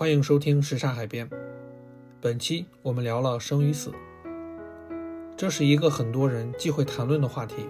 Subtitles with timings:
[0.00, 1.28] 欢迎收听什刹海边。
[2.22, 3.92] 本期我们聊了生与死，
[5.36, 7.68] 这是一个很多人忌讳谈论的话题。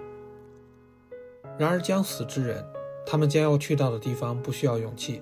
[1.58, 2.64] 然而将死之人，
[3.04, 5.20] 他们将要去到的地方不需要勇气，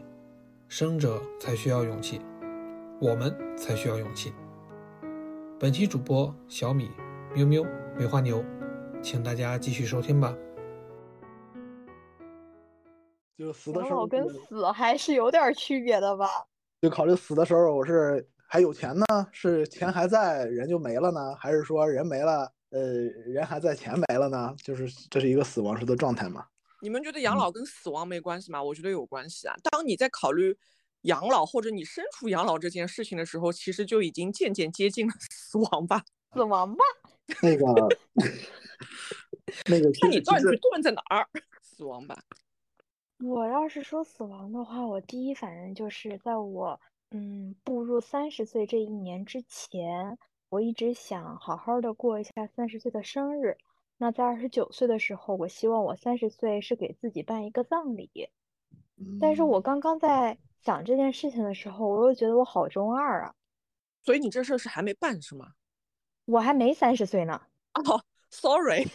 [0.68, 2.20] 生者才需要勇气，
[3.00, 4.34] 我们才需要勇气。
[5.58, 6.90] 本期主播小米、
[7.34, 7.64] 喵喵、
[7.96, 8.44] 梅花牛，
[9.00, 10.36] 请大家继续收听吧。
[13.38, 13.80] 就死的
[14.10, 16.28] 跟死还是有点区别的吧？
[16.80, 22.80] 就考虑死的时候我是还有钱呢，是钱还在人就没了呢，还是说人没了，呃，
[23.26, 24.54] 人还在钱没了呢？
[24.62, 26.46] 就是这是一个死亡时的状态嘛？
[26.80, 28.62] 你们觉得养老跟死亡没关系吗？
[28.62, 29.54] 我觉得有关系啊。
[29.70, 30.56] 当你在考虑
[31.02, 36.04] 养老或者你身处养老这件事情的时候，其实就已经渐渐接近了 死亡吧？
[36.32, 36.84] 死亡吧？
[37.42, 37.64] 那个
[39.68, 41.26] 那个，看你断句断在哪儿？
[41.60, 42.16] 死亡吧？
[43.18, 46.80] 我要是说死亡的话，我第一反应就是在我
[47.10, 53.58] 嗯步入三十岁这一年之前，我一直想好好的过一下三十岁的生日。
[53.96, 58.30] 那在二十九岁的时候，我希望我三十岁是给自己办一个葬礼。
[59.20, 63.34] 但是我刚刚在想这件事情的时候，我又觉得我好中二啊。
[64.04, 65.54] 所以你这事儿是还没办是吗？
[66.26, 67.40] 我还没三十岁呢。
[67.74, 68.86] 哦，sorry。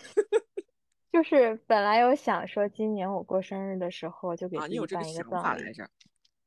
[1.14, 5.88] 就是本来有想说今年我过生日的时候就给自己办一个葬礼来着。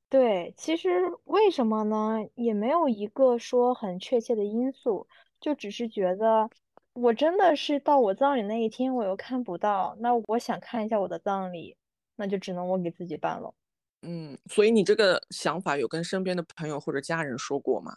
[0.09, 0.91] 对，其实
[1.23, 2.19] 为什么呢？
[2.35, 5.07] 也没有一个说很确切的因素，
[5.41, 6.51] 就只是觉得
[6.95, 11.77] 我真的是到我葬礼那一天我又看不到，那我想看一下我的葬礼，
[12.17, 13.55] 那就只能我给自己办了。
[14.03, 17.93] 嗯，所以你这个想法有跟身边的朋友或者家人说过吗？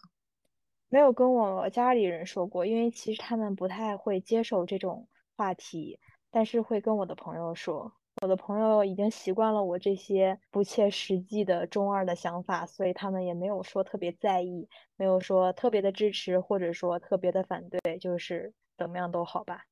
[0.87, 5.99] 没有跟我家里人说过，因为其实他们不太会接受这种话题。
[6.31, 7.91] 但是会跟我的朋友说，
[8.21, 19.65] 我的朋友已经习惯了我这些不切实际的中二的想法，所以他们也没有说特别在意，没有说特别的支持，或者说特别的反对，就是怎么样都好吧。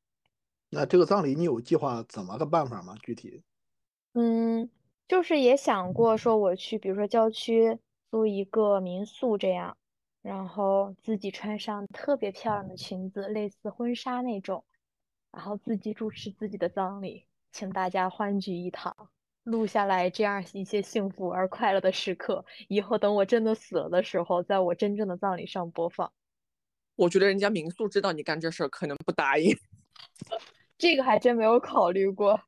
[0.69, 2.95] 那这个葬礼你有计划怎么个办法吗？
[3.01, 3.43] 具体？
[4.13, 4.69] 嗯，
[5.07, 7.77] 就是也想过说我去，比如说郊区
[8.09, 9.77] 租一个民宿这样，
[10.21, 14.65] 然后自己穿上特别漂亮的裙子，类似婚纱那种。
[15.37, 18.91] 然后自己主持自己的葬礼，请大家欢聚一堂，
[19.43, 22.43] 录下来这样一些幸福而快乐的时刻。
[22.67, 26.11] 以后等我真的死了的时候，在我真正的葬礼上播放。
[26.95, 29.55] 我觉得人家民宿知道你干这事儿，可能不答应。
[30.75, 32.41] 这个还真没有考虑过，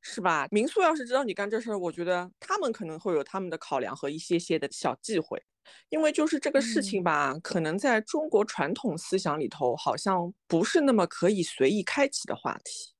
[0.00, 0.46] 是吧？
[0.52, 5.42] 民宿要是知道你干这事儿，我觉得他们可能会有他们的考量和一些些的小忌讳。
[5.88, 12.92] 因为就是这个事情吧，可能在中国传统思想里头，好像不是那么可以随意开启的话题。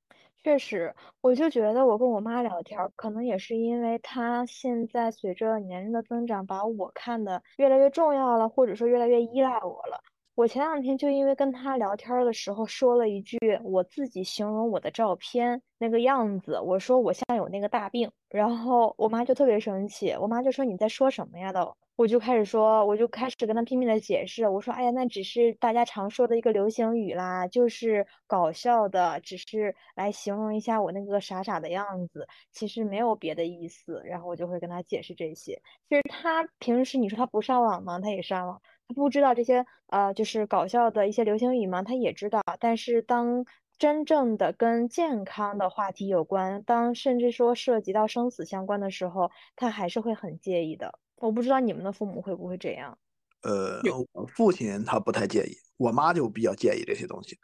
[0.44, 10.00] 确实，我就觉得我跟我妈聊天，可能也是因为她现在随着年龄的增长，把我看的越来越重要了，或者说越来越依赖我了。
[10.36, 21.76] 我前两天就因为跟她聊天的时候说了一句我自己形容我的照片那个样子，我说我像有那个大病，然后我妈就特别生气，我妈就说你在说什么呀都。
[21.98, 24.46] 我就开始说，我就开始跟他拼命的解释。
[24.48, 35.60] 我说：“哎呀，那只是大家常说的一个流行语啦，就是搞笑的，只是来形容一下我那个傻傻的样子，其实没有别的意思。”然后我就会跟他解释这些。
[35.88, 37.98] 其实他平时你说他不上网吗？
[37.98, 38.62] 他也上网。
[38.86, 41.82] 他不知道这些呃，就是搞笑的一些流行语吗？
[41.82, 42.40] 他也知道。
[42.60, 43.44] 但是当
[43.76, 50.96] 真正的跟健康的话题有关，当甚至说涉及到生死相关的时候，他还是会很介意的。
[51.20, 52.96] 我不知道你们的父母会不会这样。
[53.42, 53.80] 呃，
[54.12, 57.38] 我父亲他不太介意，我妈就比较介意这些东西。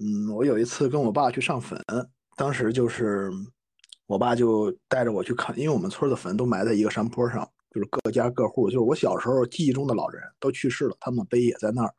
[0.00, 1.78] 嗯，我有一次跟我爸去上坟，
[2.36, 3.30] 当时就是
[4.06, 11.94] 我爸就带着我去看，因为我们村的坟都埋在一个山坡上，就是各家各户，就是我小时候记忆中的老人都去世了，他们碑也在那儿。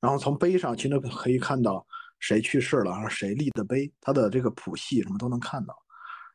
[0.00, 1.84] 然后从碑上其实可以看到
[2.20, 5.76] 谁去世了，然后谁立的碑，他的这个谱系什么都能看到。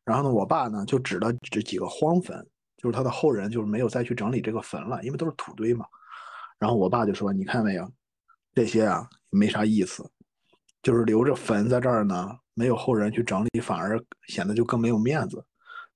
[0.03, 2.45] 然后呢，我爸呢就指了这几个荒坟。
[2.85, 5.87] 就是他的后人，就是没有再去整理这个坟了，因为都是土堆嘛。
[6.59, 7.91] 然后我爸就说：“你看没有，
[8.53, 10.07] 这些啊没啥意思，
[10.83, 15.43] 就是留着坟在这儿呢，没有后人去整理，反而显得就更没有面子。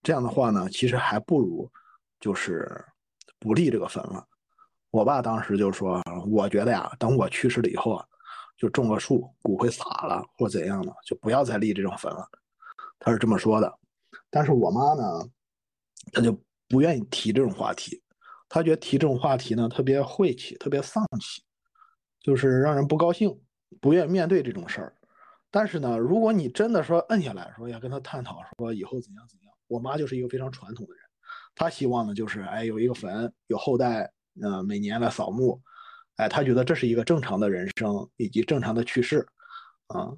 [0.01, 1.71] 这样的话呢，其实还不如
[2.19, 2.67] 就是
[3.37, 4.25] 不立这个坟了。”
[4.89, 8.03] 我爸当时就说：“我觉得呀，等我去世了以后啊，
[8.57, 12.27] 就种个树，骨灰撒了或怎样的，就不要再立这种坟了。”
[12.97, 13.71] 他是这么说的。
[14.31, 15.29] 但是我妈呢，
[16.11, 16.35] 她就。
[16.69, 18.01] 不愿意提这种话题，
[18.47, 21.43] 他觉得提这种话题呢特别晦气，特别丧气，
[22.21, 23.37] 就是让人不高兴，
[23.81, 24.95] 不愿面对这种事儿。
[25.51, 31.03] 但是呢，如果你真的说摁下来说要跟他探讨说以后怎样怎样，我妈就是一个非常传统的人，
[31.55, 34.09] 她希望呢就是哎有一个坟，有后代
[34.41, 35.59] 呃，每年来扫墓，
[36.17, 39.27] 哎，他觉得这是一个正常的人生以及正常的去世，
[39.87, 40.11] 啊，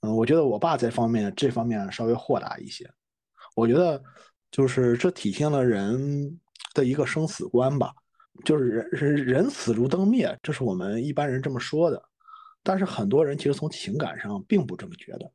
[0.00, 2.90] 嗯，我觉得我爸在方面这方面稍微豁达一些，
[3.54, 4.02] 我觉得
[4.50, 6.40] 就是这体现了人
[6.74, 7.92] 的一个生死观吧，
[8.44, 12.02] 就是人人人死如灯灭，这是我们一般人这么说的，
[12.62, 15.30] 但是很多人其实从情感上并不这么觉得。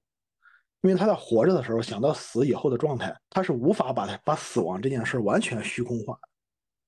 [0.81, 6.19] 因为他在活着的时候想到死以后的状态，他是无法把他把死亡这件事完全虚空化，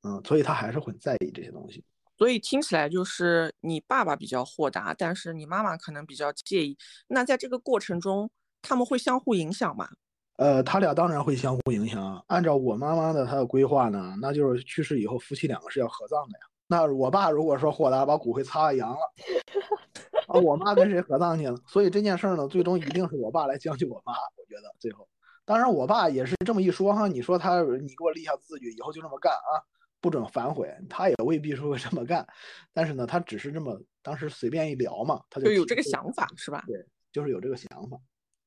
[0.03, 1.81] 嗯，所以他还是很在意这些东西。
[2.17, 6.77] 所以听起来就是你爸爸比较豁达，但是你妈妈可能比较介意。
[7.07, 8.29] 那在这个过程中，
[8.61, 9.87] 他们会相互影响吗？
[10.37, 12.23] 呃，他俩当然会相互影响。
[12.27, 16.45] 按照我妈妈的她的规划呢，那就是去世以后夫妻两个是要合葬的呀。
[16.67, 18.99] 那我爸如果说豁达把骨灰擦了扬了。
[20.27, 21.55] 啊，我妈跟谁合葬去了？
[21.67, 24.11] 所以这件事儿呢，最终一定是我爸来将就我妈。
[24.35, 25.07] 我觉得最后，
[25.45, 27.07] 当然我爸也是这么一说哈。
[27.07, 29.61] 你说他，你给我立下字据，以后就这么干啊，
[30.01, 30.67] 不准反悔。
[30.89, 32.25] 他也未必说会这么干，
[32.73, 36.63] 但是呢，他只是这么当时随便一聊嘛，他就有这个想法是吧？
[36.65, 37.95] 对，就是有这个想法。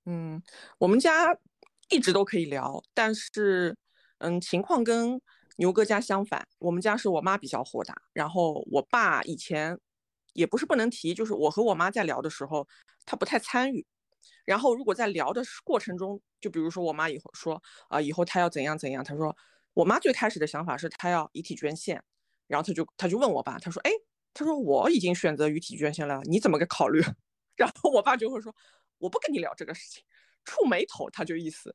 [0.07, 0.43] 嗯，
[0.79, 1.33] 我们家
[1.89, 3.77] 一直都可以聊，但是
[4.19, 5.21] 嗯，情况跟
[5.57, 6.47] 牛哥家相反。
[6.59, 9.79] 我们家是我妈比较豁达，然后我爸以前。
[10.35, 12.69] 也不是不能提，就是我和我妈在聊的时候，
[13.05, 13.85] 她不太参与。
[14.45, 19.37] 然后如果在聊的过程中，就比如说我妈以后说啊，以后她要怎样怎样，她说
[19.75, 22.01] 我妈最开始的想法是她要遗体捐献，
[22.47, 23.91] 然后她就她就问我爸，她说哎，
[24.33, 27.03] 她说我已经选择遗体捐献了，你怎么个考虑？
[27.57, 28.55] 然后我爸就会说
[28.99, 30.05] 我不跟你聊这个事情，
[30.45, 31.75] 触眉头，他就意思。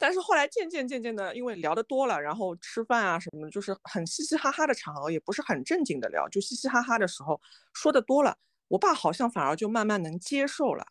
[0.00, 7.40] 但是后来渐渐渐渐的，因为聊得多了，然后吃饭啊什么的，就是很嘻嘻哈哈的场合，也不是很正经的聊，就嘻嘻哈哈的时候
[7.72, 8.36] 说的多了，
[8.68, 10.86] 我爸好像反而就慢慢能接受了。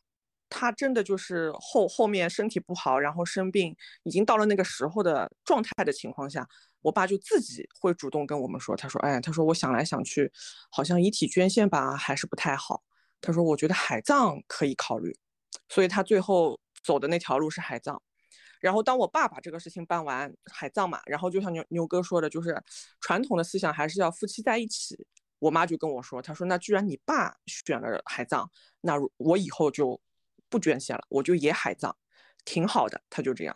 [0.50, 6.48] 他真的就是后后面身体不好，然后生病，已经到了那个时候的状态的情况下，
[6.82, 10.32] 我爸就自己会主动跟我们说，他说，哎，他说我想来想去，
[10.70, 12.82] 好像遗体捐献吧还是不太好，
[13.20, 15.18] 他说我觉得海葬可以考虑，
[15.68, 18.02] 所以他最后走的那条路是海葬。
[18.62, 22.64] 然后当我爸把这个事情办完，海葬嘛，然后就像牛牛哥说的，就是
[23.02, 25.06] 传统的思想还是要夫妻在一起。
[25.40, 28.50] 我妈就跟我说，她说那既然你爸选了海葬，
[28.82, 30.00] 那我以后就
[30.50, 31.96] 不捐献了，我就也海葬，
[32.46, 33.00] 挺好的。
[33.10, 33.56] 他就这样，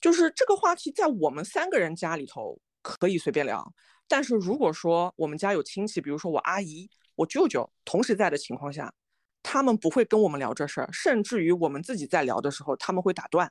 [0.00, 3.72] 就是这个话题在我们三个人家里头可以随便聊，
[4.08, 8.92] 但是如果说我们家有亲戚，比如说我阿姨、我舅舅同时在的情况下，
[9.42, 13.50] 他们不会跟我们聊这事儿，甚至于我们自己在聊的时候，他们会打断。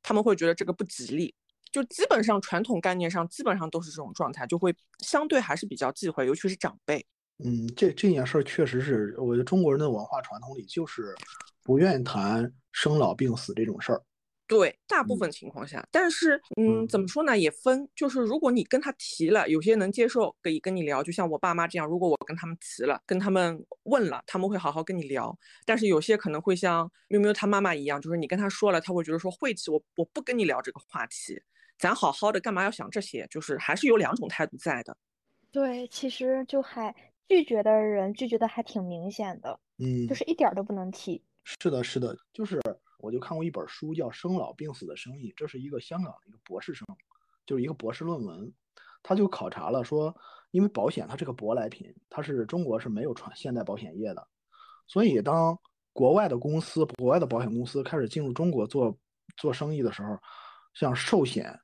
[0.00, 1.34] 他们会觉得这个不吉利，
[1.70, 7.04] 就基本上传统概念上基本上都是这种状态，就会相对还是比较忌讳，尤其是长辈。
[7.44, 11.14] 嗯，这这件事儿确实是，我觉得中国人的文化传统里就是
[11.62, 14.00] 不愿意谈生老病死这种事儿。
[14.48, 17.36] 对，大部分情况下，但是，嗯，怎么说呢？
[17.36, 21.02] 也分，就是如果你跟他提了，有些能接受，可以跟你聊。
[21.02, 25.38] 就像我爸妈这样，如果我跟他们提了，跟他们问了，他们会好好跟你聊。
[25.66, 31.38] 但是有些可能会像喵喵他妈妈一样，就是你跟他说了，他会觉得说晦气，我我不跟你聊这个话题，
[31.78, 33.26] 咱好好的，干嘛要想这些？
[33.30, 34.96] 就是还是有两种态度在的。
[35.52, 36.94] 对，其实就还
[37.28, 41.22] 拒绝的人拒绝的还挺明显的，嗯，就是一点都不能提。
[41.44, 42.58] 是的，是的，就是。
[42.98, 46.86] 我就看过一本书，叫《生老病死的生意》，这是一个香港的一个博士生，
[47.46, 48.52] 就是一个博士论文，
[49.02, 50.14] 他就考察了说，
[50.50, 54.28] 因为保险它是个舶来品，它是中国是没有传现代保险业的，
[54.86, 55.58] 所以当
[55.92, 58.96] 国外的公司、国外的保险公司开始进入中国做
[59.36, 60.18] 做生意的时候，
[60.74, 61.58] 像寿险、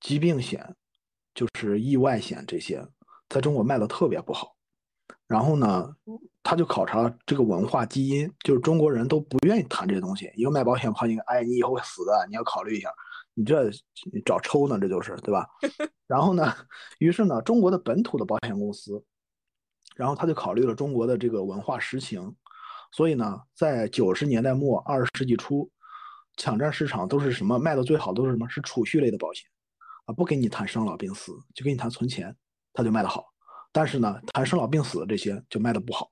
[0.00, 0.74] 疾病险，
[1.34, 2.84] 就是意外险这些，
[3.28, 4.56] 在中国卖的特别不好。
[5.32, 5.90] 然后呢，
[6.42, 10.30] 他就考察这个文化基因，就是中国人都不愿意谈这些东西。
[10.36, 12.92] 一个卖保险跑进，哎，你以后会死的，你要考虑一下。
[13.32, 13.70] 你这
[14.26, 15.48] 找抽呢，这就是对吧？
[16.06, 16.54] 然后呢，
[16.98, 19.02] 于是呢，中国的本土的保险公司，
[19.96, 22.36] 然后他就考虑了中国的这个文化实情，
[22.92, 25.70] 所以呢，在九十年代末二十世纪初，
[26.36, 28.46] 抢占市场都是什么卖的最好都是什么？
[28.50, 29.48] 是储蓄类的保险
[30.04, 32.36] 啊，不给你谈生老病死，就给你谈存钱，
[32.74, 33.31] 他就卖的好。
[33.72, 36.10] 但是呢，谈生老病死的这些就卖的不好，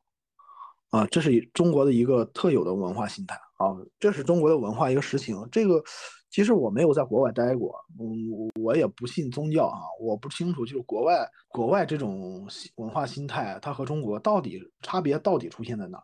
[0.90, 5.36] 啊，这是中国的一个特有的文化心态啊，这是中国的文化一个实情。
[5.52, 5.82] 这个
[6.30, 16.02] 其实我没有在国外待过，嗯，我也不信宗教啊，我不清楚，就是国外国外这种文化心态，它和中国到底差别到底出现在哪？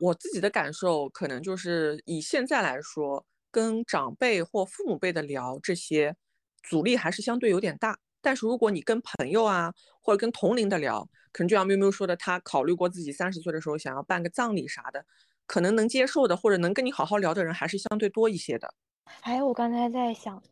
[0.00, 6.16] 我自己的感受可能就是以现在来说，跟长辈或父母辈的聊这些，
[6.62, 7.98] 阻力还是相对有点大。
[8.24, 15.04] 但是如果你跟朋友啊，或者跟同龄的聊，可能就像喵喵说的，他考虑过自己三十岁的时候想要办个葬礼啥的，
[15.46, 18.74] 可能能接受的，或者能跟你好好聊的人还是相对多一些的。
[19.20, 20.42] 哎，我刚才在想，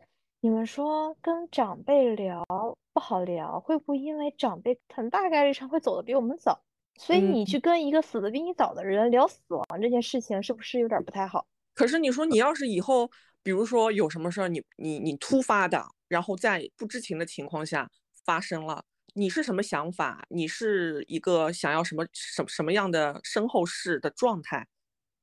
[0.40, 2.44] 你们说跟长辈聊
[2.92, 6.62] 不好聊，会不会因为长辈很大概率上会走的比我们早，
[6.98, 11.46] 所以嗯你去跟一个死的比你早的人聊死亡这件事情，是不是有点不太好？
[11.74, 13.10] 可是你说你要是以后，
[13.42, 17.90] 比如说有什么事儿，你你你突发的，然后在不知情的情况下
[18.24, 18.84] 发生了，
[19.14, 20.24] 你是什么想法？
[20.30, 24.68] 你是一个想要什么什什么样的身后事的状态？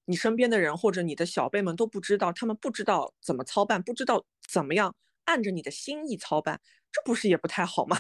[0.06, 4.96] 你身边的人或者你的小辈们都不知道，他们不知道怎么操办，不知道怎么样
[5.26, 6.60] 按着你的心意操办，
[6.92, 7.98] 这不是也不太好吗？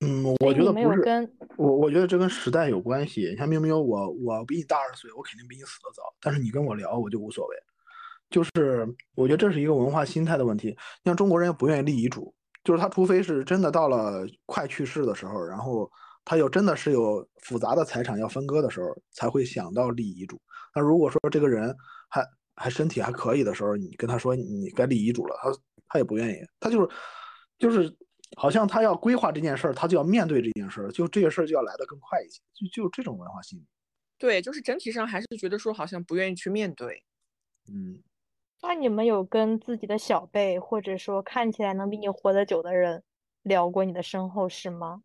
[0.00, 3.36] 嗯，我觉得不是，有跟我我觉得这跟时代有关系。
[3.36, 7.56] 像明明我我比你大二十岁，我肯定比你死得早，但是你跟我聊我就无所谓。
[8.30, 10.76] 就是我觉得这是一个文化心态的问题。
[11.04, 12.32] 像中国人也不愿意立遗嘱，
[12.64, 15.90] 就是他除非是真的到了快去世的时候，然后
[16.24, 20.40] 他又真的是有复杂的财产要分割的时候，才会想到立遗嘱。
[20.74, 21.74] 那如果说这个人
[22.08, 25.50] 还还身体还可以的时候，你跟他说你该立遗嘱了，他
[25.88, 26.88] 他也不愿意，他就是
[27.58, 27.92] 就是
[28.36, 33.66] 好像他要规划这件事儿，他就要面对这件事儿，就这个事儿就要来得更快一些，就就这种文化心理。
[34.16, 37.02] 对，就是整体上还是觉得说好像不愿意去面对。
[37.72, 38.02] 嗯，
[38.62, 43.02] 那你们有跟自己的小辈，或者说看起来能比你活得久的人
[43.42, 45.02] 聊过你的身后事吗？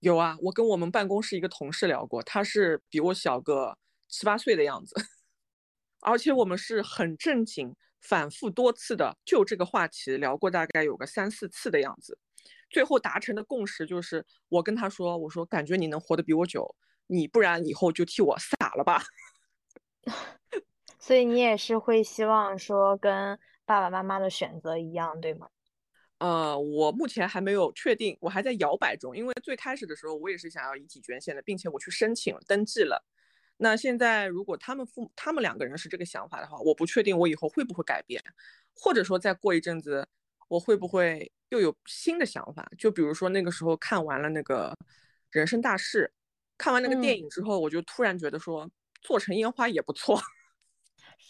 [0.00, 3.76] 有啊，我跟我们办公室一个同事聊过，他是比我小个
[4.08, 4.94] 七八岁的样子，
[6.00, 12.18] 而且我们是很正经、反复多次的就这个话题聊过，大概有个三四次的样子。
[12.70, 16.74] 最后达成的共识就是，我跟他说：“我说感觉你能活得比我久，
[17.06, 19.02] 你不然以后就替我撒了吧。
[21.06, 25.46] 所以你也是会希望说跟爸爸妈妈的选择一样，对吗？”
[26.16, 29.14] 呃，我目前还没有确定，我还在摇摆中。
[29.14, 33.04] 因为最开始的时候，我也是想要遗体捐献的，并且我去申请了、登记了。
[33.58, 38.22] 那现在如果他们父他们两个人是这个想法的话，我不确定我以后会不会改变，
[38.74, 40.08] 或者说再过一阵子，
[40.48, 42.66] 我会不会又有新的想法？
[42.78, 44.70] 就比如说那个时候看完了那个
[45.32, 46.10] 《人生大事》，
[46.56, 48.70] 看完那个电嗯影之后，我就突然觉得说
[49.02, 50.18] 做成烟花也不错。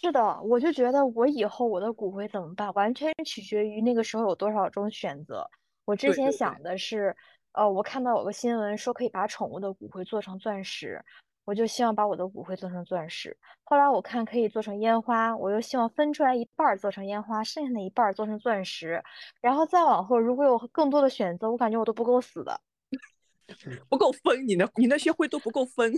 [0.00, 5.48] 是的，我就觉得我以后我的骨灰怎么办，完全取决于那个时候有多少种选择。
[5.84, 7.14] 我之前想的是，
[7.52, 11.02] 呃，我看到有个新闻说可以把宠物的骨灰做成钻石，
[11.44, 13.36] 我就希望把我的骨灰做成钻石。
[13.62, 19.02] 后来我看可以做成烟花，我又希望分出来一半儿做成烟花，剩下的一半儿做成钻石。
[19.40, 22.60] 然后再往后，如果有更多的选择，我感觉我都不够死的。
[23.88, 25.92] 不够分，你的你那些灰都不够分。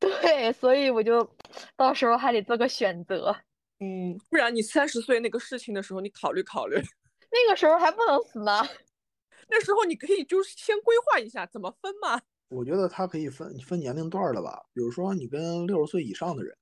[0.00, 1.28] 对，所以我就
[1.76, 3.34] 到时候还得做个选择。
[3.80, 6.76] 嗯，不然你三十岁那个事情的时候，你考虑考虑。
[7.30, 8.62] 那个时候还不能死呢。
[9.48, 12.20] 那时候你可以就是先规划一下怎么分嘛。
[12.48, 16.56] 我觉得他可以分分年龄段儿的吧，比如说你跟六十岁以上的人，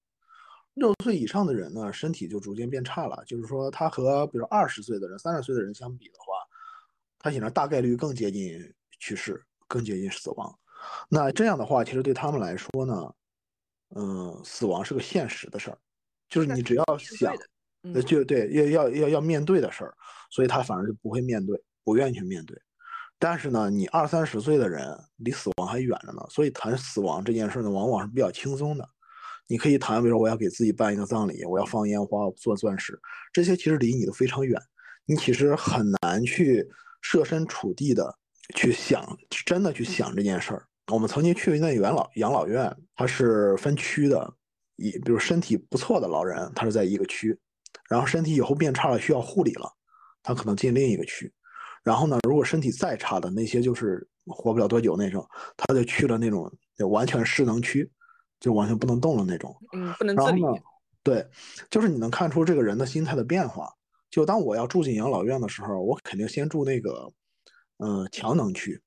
[0.74, 6.34] 六十岁以上的人呢，身体就逐渐变差了，就是说他和比如二十岁的人、三十岁的人相比的话，
[7.18, 8.58] 他显然大概率更接近
[8.98, 10.58] 去世，更接近死亡。
[11.08, 13.14] 那这样的话，其实对他们来说呢，
[13.94, 15.78] 嗯，死亡是个现实的事儿，
[16.28, 17.44] 就是你只要想的，
[17.82, 19.94] 呃，嗯就对，要要要要面对的事儿，
[20.30, 22.60] 所以他反而就不会面对，不愿意去面对。
[23.18, 28.88] 但是呢，你二三十岁的人离死亡还远着呢，所以谈死亡这件事呢，往往是比较轻松的。
[29.46, 32.98] 你可以谈，比如说我要给自己办一个葬礼，我要放烟花、做钻石，
[33.32, 34.58] 这些其实离你都非常远，
[35.04, 36.66] 你其实很难去
[37.02, 38.16] 设身处地的
[38.54, 39.04] 去想，
[39.44, 40.66] 真的去想这件事儿。
[40.88, 44.34] 我们曾经去那元老养老院，它是分区的，
[44.76, 47.38] 一比如身体不错的老人，他是在一个区，
[47.88, 49.70] 然后身体以后变差了，需要护理了，
[50.22, 51.32] 他可能进另一个区。
[51.82, 57.90] 然后呢，如果身体再差的那些，就是活不了多久那种，他就去了那种就完全失能区，
[58.40, 59.56] 就完全不能动了那种。
[59.72, 60.42] 嗯，不能自理。
[61.04, 61.26] 对，
[61.70, 63.68] 就是你能看出这个人的心态的变化。
[64.10, 67.12] 就当我要住进养老院的时候，我肯定先住那个，
[67.78, 68.80] 嗯、强能区。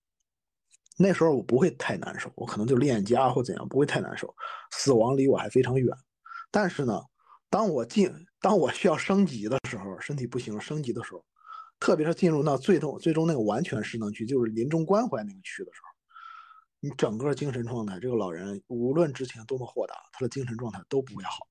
[0.98, 4.34] 那时候我不会太难受，我可能就恋家或怎样，不会太难受。
[4.72, 5.96] 死亡离我还非常远。
[6.52, 7.02] 但是呢，
[7.50, 8.10] 当我进，
[8.40, 11.26] 当我需要升级的时候，身体不行升级的时候，
[11.80, 15.90] 特别是进入到最终最终那个完全失能区，就是临终关怀那个区的时候，
[16.80, 21.46] 你整个精神状态，这个老人无论之前多么豁达，他的精神状态都不会好。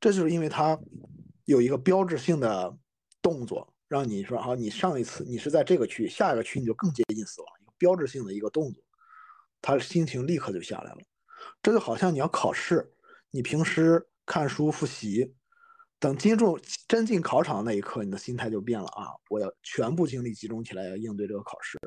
[0.00, 0.78] 这就是因为他
[1.44, 2.74] 有一个标志性的
[3.20, 7.48] 动作，让你说啊，你上一次你是在这个区，下一个区你就更接近死亡，
[7.84, 8.82] 标志性的一个动作，
[9.60, 10.98] 他心情立刻就下来了。
[11.62, 12.90] 这就好像你要考试，
[13.30, 15.34] 你平时看书复习，
[15.98, 19.12] 等进入真进考场那一刻，你的心态就变了啊！
[19.28, 21.78] 我要全部精力集中起来，要应对这个考试。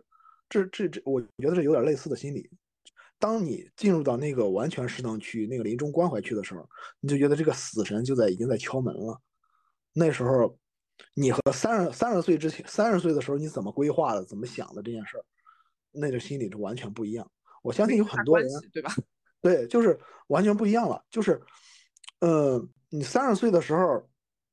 [0.48, 2.48] 这这这，我觉得这有点类似的心理。
[3.20, 9.20] 当你进入到那个完全失能区、那个临终关怀区的时候，你就觉得这个死神就在已经在敲门了。
[9.94, 10.56] 那时候，
[11.16, 15.25] 你和三十三十岁之前、三十岁的时候你怎么规划的、怎么想的这件事儿，
[15.91, 17.29] 那个心理是完全不一样。
[17.62, 18.91] 我相信有很多人对吧？
[19.41, 21.03] 对，就是完全不一样了。
[21.10, 21.41] 就是，
[22.22, 24.03] 呃，你三十岁的时候，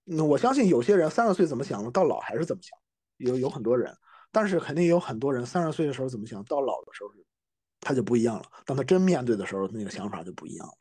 [0.04, 2.78] 那我相信有些人三十岁怎么想的，到老还是怎么想，
[3.18, 3.96] 有有很多人，
[4.32, 7.10] 但是肯定有很多人三十岁的时候怎么想，到老的时候
[7.80, 8.44] 他就不一样了。
[8.64, 10.74] 当他真面对的时候，那个想法就不一样了。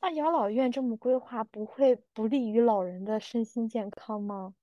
[0.00, 4.54] 那养老院这么规划，不会不利于老人的身心健康吗？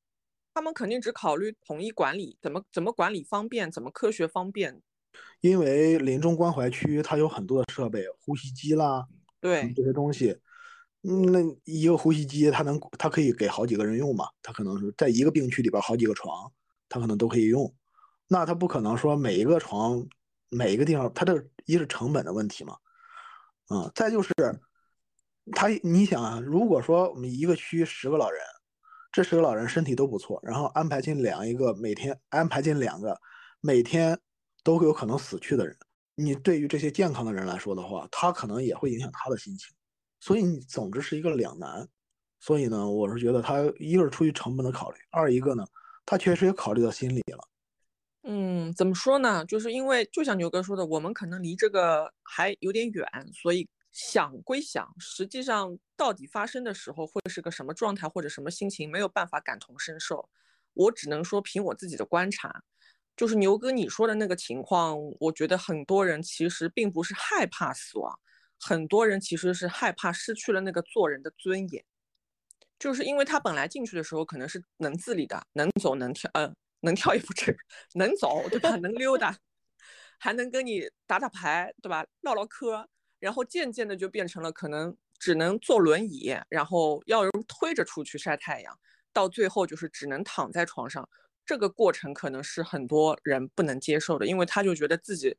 [0.55, 4.81] 他们肯定只考虑统一管理，怎么怎么管理方便，怎么科学方便。
[5.41, 9.05] 因为临终关怀区它有很多的设备，呼吸机啦，
[9.41, 10.37] 对，这些东西，
[11.03, 14.29] 嗯，那一个呼吸机它能它可以给好几个人用嘛？
[14.41, 16.49] 它可能是在一个病区里边好几个床，
[16.87, 17.75] 它可能都可以用。
[18.29, 20.07] 那它不可能说每一个床
[20.47, 22.77] 每一个地方，它这一是成本的问题嘛，
[23.69, 24.33] 嗯、再就是
[25.51, 28.41] 他你想啊，如果说我们一个区十个老人，
[29.15, 33.17] 这十个老人身体都不错，然后安排进两一个每天安排进两个
[33.61, 34.19] 每天
[34.61, 35.73] 都有可能死去的人，
[36.15, 39.73] 你对于这些健康的人来说的话，他可能也会影响他的心情，
[40.19, 41.87] 所以你总之是一个两难。
[42.41, 45.65] 所以呢，我是觉得他一个是出于成本的考虑，二一个呢，
[46.05, 47.47] 他确实也考虑到心理了。
[48.23, 49.45] 嗯，怎么说呢？
[49.45, 53.65] 就是因为就像牛哥说的，我们可能离这个还有点远，所以
[53.95, 60.29] 想归想，实际上到底发生的时候会是个什么状态或者什么心情，没有办法感同身受。
[60.73, 62.61] 我只能说凭我自己的观察，
[63.15, 68.19] 就是牛哥你说的那个情况，我觉得很多人其实并不是害怕死亡，
[68.59, 71.85] 很多人其实是害怕失去了那个做人的尊严。
[72.77, 77.57] 就是因为他本来进去的时候可能是能自理的，能走能跳，呃，能跳也不至于，
[77.93, 78.75] 能走对吧？
[78.75, 79.33] 能溜达，
[80.19, 82.05] 还能跟你打打牌对吧？
[82.19, 82.85] 唠唠嗑，
[83.25, 88.79] 然后渐渐的就变成了可能只能坐轮椅，然后要人推着出去晒太阳，
[89.11, 91.09] 到最后就是只能躺在床上。
[91.43, 95.35] 这个过程可能是很多人不能接受的，因为他就觉得自己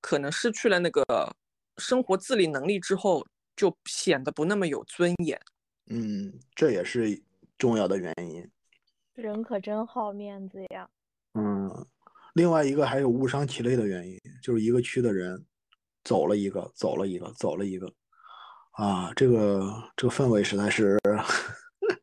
[0.00, 1.04] 可能失去了那个
[1.78, 5.40] 生活自理能力之后，就显得不那么有尊严。
[5.86, 7.22] 嗯，这也是
[7.56, 8.44] 重要的原因。
[9.14, 10.90] 人可真好面子呀！
[11.34, 11.86] 嗯，
[12.34, 15.44] 另外一个还有误伤其类的原因，就是一个区的人
[16.04, 17.92] 走了一个，走了一个，走了一个，
[18.72, 20.98] 啊，这个这个氛围实在是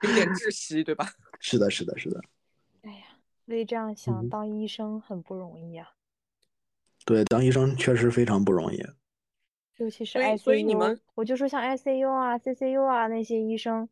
[0.02, 1.08] 有点窒 息，对吧？
[1.40, 2.22] 是的，是的，是的。
[2.82, 3.04] 哎呀，
[3.46, 5.90] 所以这样想，嗯当医生很不容易啊，
[7.06, 8.84] 对，当医生确实非常不容易。
[9.78, 13.88] 尤其是所以所以你 ICU 们我就说像 ICU 啊、CCU 啊那些医生，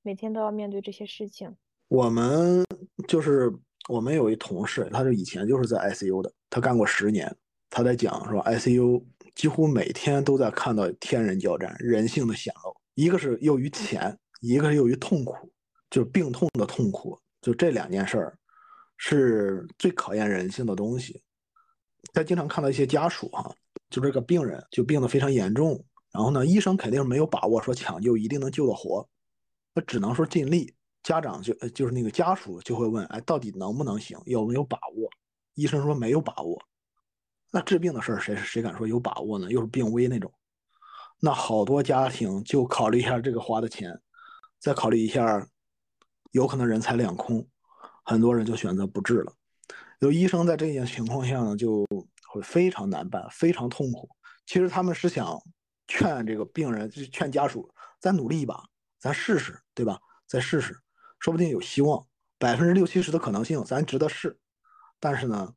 [0.00, 1.54] 每天都要面对这些事情。
[1.88, 2.64] 我们
[3.06, 3.52] 就是
[3.88, 7.36] 我们有一同事，他是以前就是在 ICU 的，他干过十年。
[7.68, 12.76] 他在讲说，ICU 几乎每天都在看到天人交战、人性的显露。
[12.94, 15.34] 一个是由于钱，一个是由于痛苦，
[15.90, 17.18] 就是病痛的痛苦。
[17.40, 18.38] 就这两件事儿，
[18.98, 21.22] 是最考验人性的东西。
[22.12, 23.50] 他经常看到一些家属哈、
[23.88, 29.08] 就这个病人就病得非常严重，然后呢，医生肯定没有把握说抢救一定能救得活，
[29.74, 30.74] 那只能说尽力。
[31.02, 35.08] 家长就呃就是那个家属就会问，哎，到底能不能行，有没有把握？
[35.54, 36.62] 医生说没有把握。
[37.50, 39.50] 那治病的事儿，谁谁敢说有把握呢？
[39.50, 40.32] 又是病危那种，
[41.18, 44.00] 那好多家庭就考虑一下这个花的钱，
[44.58, 45.46] 再考虑一下，
[46.30, 47.46] 有可能人财两空，
[48.04, 49.32] 很多人就选择不治了。
[49.98, 51.84] 有医生在这件情况下呢，就
[52.28, 54.08] 会非常难办，非常痛苦。
[54.46, 55.36] 其实他们是想
[55.88, 57.68] 劝这个病人，就劝家属，
[58.00, 58.64] 咱努力一把，
[58.98, 59.98] 咱试试，对吧？
[60.26, 60.78] 再试试，
[61.18, 62.06] 说不定有希望，
[62.38, 64.38] 百分之六七十的可能性，咱值得试。
[65.00, 65.52] 但是呢，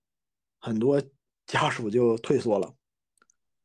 [0.60, 1.02] 很多
[1.46, 2.74] 家属就退缩了。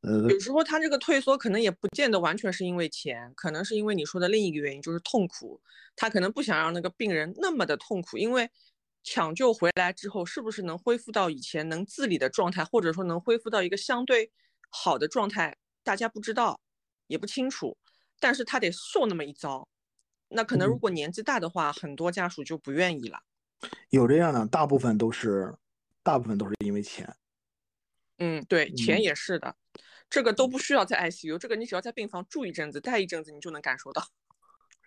[0.01, 5.61] 呃，有时候他这个退缩可能也不见得完全是因为钱，可能是因为你说的另一个原因，就是痛苦。
[5.97, 8.49] 他可能不想让那个病人那么的痛苦，因为
[9.03, 14.31] 抢救回来之后，是不是能恢复到以前能自理的状态，或者说能恢复到一个相对
[14.71, 16.61] 好的状态，大家不知道，
[17.09, 17.77] 也不清楚。
[18.21, 19.67] 但是他得受那么一遭，
[20.29, 23.19] 那可能如嗯果年纪大的话，很多家属就不愿意了。
[23.91, 25.57] 有这样的，大部分都是，
[26.05, 27.13] 大部分都是因为钱。
[28.19, 29.55] 嗯，对，钱嗯也是的，
[30.11, 34.03] 这个都不需要在 ICU，这个你只要在病房住一阵子、待一阵子，你就能感受到。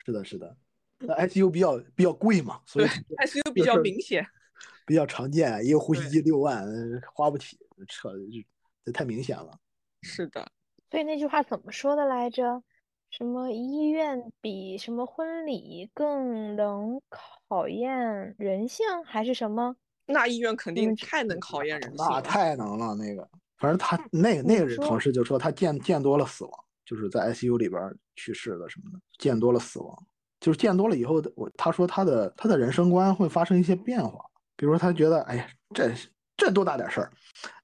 [0.06, 0.56] 是的，是的。
[1.00, 2.92] 那 ICU 比较比较贵嘛，所对以
[3.26, 4.26] ，ICU 比较明显。
[4.86, 5.66] 比较常见。
[5.66, 8.46] 一个呼吸机六万，呃花不起，扯，这
[8.86, 9.58] 这太明显了。
[10.02, 10.52] 是的，
[10.90, 12.64] 所以那句话怎么说的来着？
[13.10, 19.76] 什么医院比什么婚礼更能考验人性，还是什么？
[20.12, 22.22] 那医院肯定太能考验人性那。
[22.22, 26.52] 太能了，那个，反正他那个那个人同事就说他见见多了死亡，
[26.86, 29.96] 就是在 ICU 里边儿去世的什么的，见多了死亡，
[30.40, 34.24] 就是见多了以后的，我他说他的他的人生观会发生一些变化，
[34.56, 35.92] 比如说他觉得，哎呀，这
[36.38, 37.12] 这多大点事儿？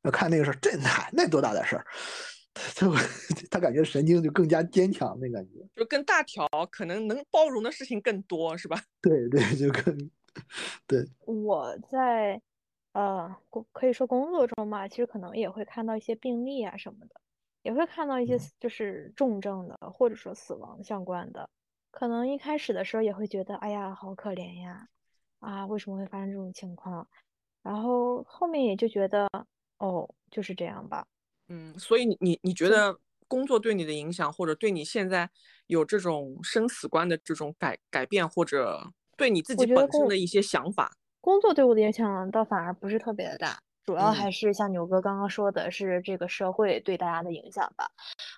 [0.02, 1.86] 那看那个事儿，这那那多大点事儿？
[2.76, 2.88] 他
[3.52, 8.82] 他感觉神经就更加坚强，那感觉就更大条，可能能包容的事情更多，是吧？
[9.00, 9.96] 对对，就更
[10.88, 11.06] 对。
[11.26, 12.42] 我在
[12.94, 17.20] 呃工可以说工作中嘛，其实可能也会看到一些病例啊什么的，
[17.64, 21.50] 也会看到一些就是重症的或者说死亡相关的。
[21.92, 24.88] 可能一开始的时候也会觉得，哎呀，好可怜呀，
[25.40, 27.08] 啊，为什么会发生这种情况？
[27.64, 29.28] 然后后面也就觉得，
[29.80, 31.06] 哦，就是这样吧。
[31.50, 35.30] 嗯，所以你你你觉得工作对你的影响，或者对你现在
[35.66, 47.88] 有这种生死观的这种改改变，或者对你自己本身的一些想法，工作对我的影响倒反而不是特别的大，主要嗯还是像牛哥刚刚说的，是这个社会对大家的影响吧。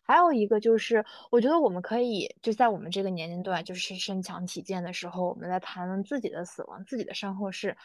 [0.03, 7.75] 还有一个就是，我觉得我们可以就在我们这个年龄段，就是身强体健的时候，我们来谈论自己的死亡、自己的身后事，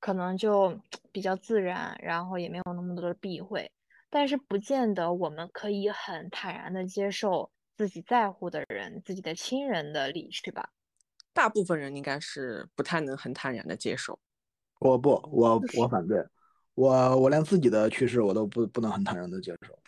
[0.00, 0.78] 可能就
[1.12, 3.70] 比较自然，然后也没有那么多的避讳。
[4.10, 10.68] 但是不见得我们可以很坦然的接受自己在乎的人、自己的亲人的离去吧。
[11.32, 14.18] 大部分人应该是不太能很坦然的接受。
[14.80, 16.24] 我不，我我反对，
[16.74, 19.78] 我我连自己的去世我都不不能很坦然的接受。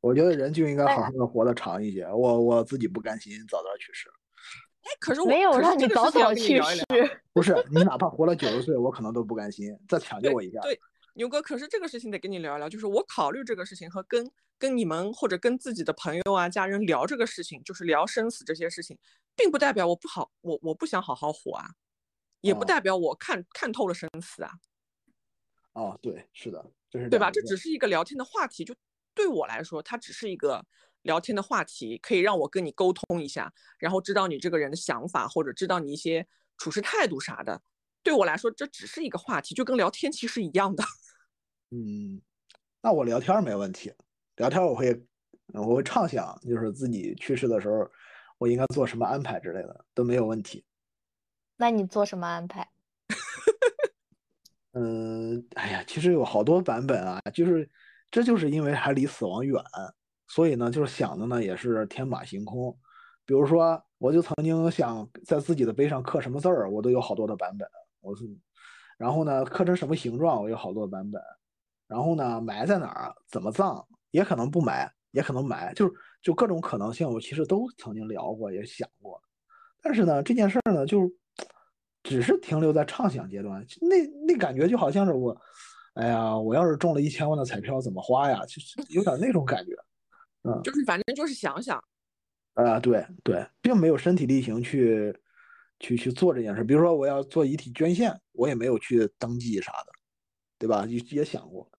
[0.00, 2.04] 我觉得人就应该好好的活得长一些。
[2.06, 4.08] 我我自己不甘心早早去世，
[4.82, 6.84] 哎，可是我没有让你早早去世。
[7.32, 10.60] 不是你哪怕活了九十岁，我可能都不甘心，再抢救我一下。
[10.60, 10.78] 对，
[11.14, 18.98] 牛哥，可是这个事情得跟你聊一聊，就是我考虑这个事情和跟跟你们或者跟自己的朋友啊、家人聊这个事情，就是聊生死这些事情，
[19.36, 21.66] 并不代表我不好，我我不想好好活啊，
[22.40, 24.50] 也不哦代表我看看透了生死啊，
[25.74, 27.30] 哦，对，是的，这是对吧？
[27.30, 28.74] 这只是一个聊天的话题，就
[29.14, 30.64] 对我来说，它只是一个
[31.02, 36.26] 聊天的话题，可以让我跟你沟通一下，然后知道你这个人的想法，或者知道你一些
[36.58, 37.62] 处事态度啥的。
[38.04, 40.84] 对我来说，这只是一个话题，就跟聊天其实一样的。
[41.72, 42.20] 嗯，
[42.82, 43.92] 那我聊天儿没问题，
[44.36, 44.92] 聊天儿我会
[45.52, 47.90] 嗯我会畅想，就是自己去世的时候，
[48.38, 50.64] 我应该做什么安排之类的都没有问题。
[51.56, 52.68] 那你做什么安排？
[54.74, 57.68] 嗯，哎呀，其实有好多版本啊，就是
[58.10, 59.62] 这就是因为还离死亡远，
[60.28, 62.76] 所以呢，就是想的呢也是天马行空。
[63.24, 67.66] 比如说，我就曾经想在自己的碑上刻什么字儿，我都有好多的版本。
[68.04, 68.24] 我是，
[68.98, 71.20] 然后呢，刻成什么形状，我有好多版本。
[71.86, 79.20] 然后呢，埋在哪儿，怎么葬，也可能不埋，也可能埋，就是就各种可能性，我其实都曾经聊过，也想过。
[79.82, 81.10] 但是呢，这件事儿呢，就
[82.02, 85.38] 只是停留在畅想阶段，那那感觉就好像是我，
[85.94, 88.44] 哎呀，我要是中了一千万的彩票怎么花呀？
[88.46, 89.72] 就是有点那种感觉。
[90.42, 91.82] 嗯，就是反正就是想想，
[92.54, 95.14] 啊、对对，并没有身体力行去
[95.80, 96.64] 去去做这件事。
[96.64, 99.92] 比如说我要做遗体捐献，我也没有去登记啥的，
[100.58, 100.84] 对吧？
[100.86, 101.70] 也也想过，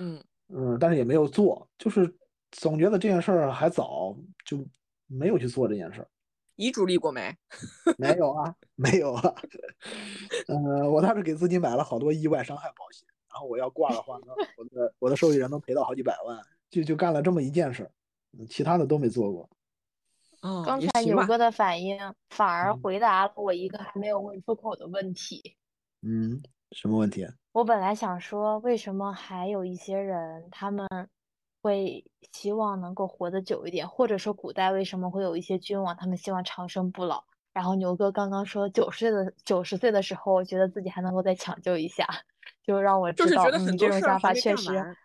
[0.00, 2.14] 嗯，嗯，但是也没有做，就是
[2.52, 4.64] 总觉得这件事儿还早，就
[5.06, 6.08] 没有去做这件事儿。
[6.56, 7.36] 遗嘱立过没？
[7.98, 9.34] 没有啊，没有啊。
[10.48, 16.40] 嗯，我当时给自己买了好多意外伤害保险，然后我要挂的话呢，我的我的受益人能赔到好几百万，
[16.70, 17.90] 就就干了这么一件事儿，
[18.38, 19.50] 嗯其他的都没做过。
[20.44, 20.78] 哦，刚。
[20.78, 25.56] 才牛哥的反应反而嗯回答了我一个还没有问出口的问题。
[26.02, 27.26] 嗯，什么问题？
[27.52, 30.86] 我本来想说，为什么还有一些人他们
[31.62, 37.24] 会希望能够活得久一点，或者说古代为什么会有一些君王他们希望长生不老？
[37.54, 42.06] 然后牛哥刚刚说九十岁的九十岁的时候，觉得自己还能够再抢救一下，
[42.62, 44.96] 就让我知道，就是觉得很嗯，这种想法确实，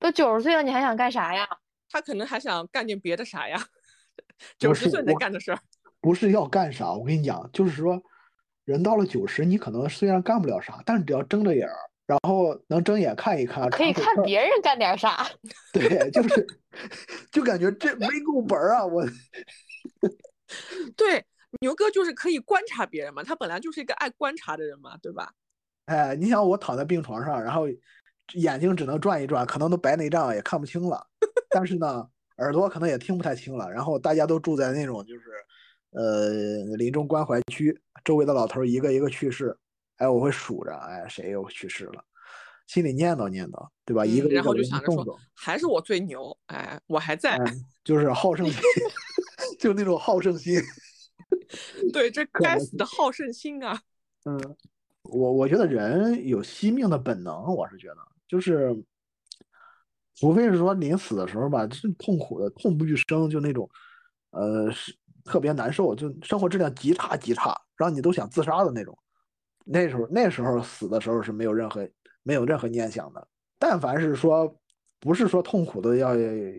[0.00, 1.46] 都九十岁了，你还想干啥呀？
[1.90, 3.56] 他可能还想干点别的啥呀？
[4.58, 5.58] 九十岁能干的事儿。
[6.00, 8.02] 不是要干啥，我跟你讲，就是说，
[8.64, 11.74] 人到了九十，你可能虽然干不了啥，但是只要睁着眼儿，
[12.06, 15.26] 然后能睁眼看一看，可以看别人干点啥。
[15.72, 16.46] 对，就是
[17.32, 19.02] 就感觉这没够本儿啊，我。
[20.94, 21.24] 对，
[21.60, 25.32] 牛哥就是可以观察别人嘛，他本来就是一个爱观察的人嘛，对吧？
[25.86, 27.66] 哎，你想我躺在病床上，然后
[28.34, 31.06] 眼睛只能转一转，可能都白内障也看不清了，
[31.48, 32.06] 但是呢，
[32.38, 33.70] 耳朵可能也听不太清了。
[33.70, 35.22] 然后大家都住在那种就是，
[35.90, 39.56] 呃，临终关怀区，周围的老头儿一个一个去世，
[39.96, 42.04] 哎，我会数着，哎，谁又去世了，
[42.66, 44.04] 心里念叨念叨，对吧？
[44.04, 47.36] 一个嗯，然后就想着说，还是我最牛，哎，我还在。
[47.36, 47.44] 哎，
[47.84, 48.60] 就是好胜心，
[49.58, 50.60] 就那种好胜心。
[51.92, 53.80] 对，这该死的好胜心啊！
[54.24, 54.56] 嗯，
[55.02, 58.74] 我我觉得人有惜命的本能，我是觉得，就是，
[60.16, 63.68] 除非是说临死的时候吧，是痛苦的，痛不欲生，就那种，
[64.30, 68.96] 呃，是特别难受，就生活质量极差极差，让你都想自杀的那种。
[69.64, 71.88] 那时候那时候死的时候是没有任何
[72.22, 73.26] 没有任何念想的。
[73.58, 74.54] 但凡是说
[75.00, 76.14] 不是说痛苦的要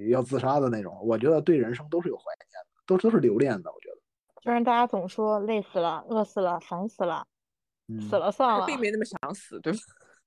[0.09, 3.71] 要自杀的那种，我觉得对人生都是有怀念的，都都是留恋的。
[3.71, 3.97] 我觉得，
[4.43, 7.25] 虽然大家总说累死了、饿死了、烦死了，
[8.09, 9.79] 死了算了，并没那么想死，对吧？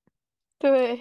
[0.59, 1.01] 对。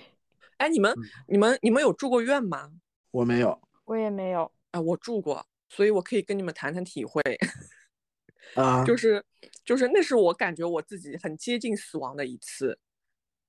[0.57, 0.93] 哎，你们
[1.27, 2.71] 你们你们有住过院吗？
[3.11, 4.51] 我没有，我也没有。
[4.71, 7.21] 哎，我住过，所以我可以跟你们谈谈体会。
[8.55, 9.23] 啊，就是
[9.65, 12.79] 就是那是我感觉我自己很接近死亡的一次。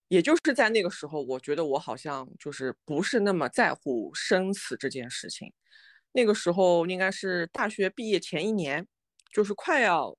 [0.08, 5.52] 也就是在那个时候，我觉得我好像就是不是那么在乎生死这件事情。
[6.12, 8.86] 那个时候应该是大学毕业前一年，
[9.30, 10.16] 就是快要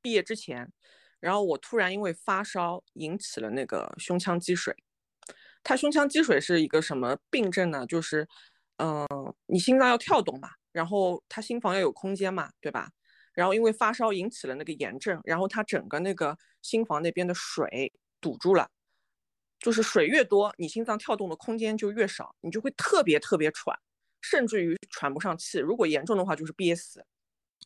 [0.00, 0.72] 毕业之前，
[1.18, 4.76] 然后我突然因为发烧引起了那个胸腔积水。
[5.62, 7.86] 它胸腔积水是一个什么病症呢？
[7.86, 8.26] 就是，
[8.76, 9.06] 嗯，
[9.46, 12.90] 你心脏要跳动嘛，然后它心房要有空间嘛，对吧？
[13.34, 18.68] 然后因为发烧引起了那个炎症，然后它整个那个心房那边的水堵住了。
[19.58, 23.78] 就是水越多，你心脏跳动的空间就越少，你就会特别特别喘，
[24.20, 25.58] 甚至于喘不上气。
[25.58, 27.04] 如果严重的话，就是憋死。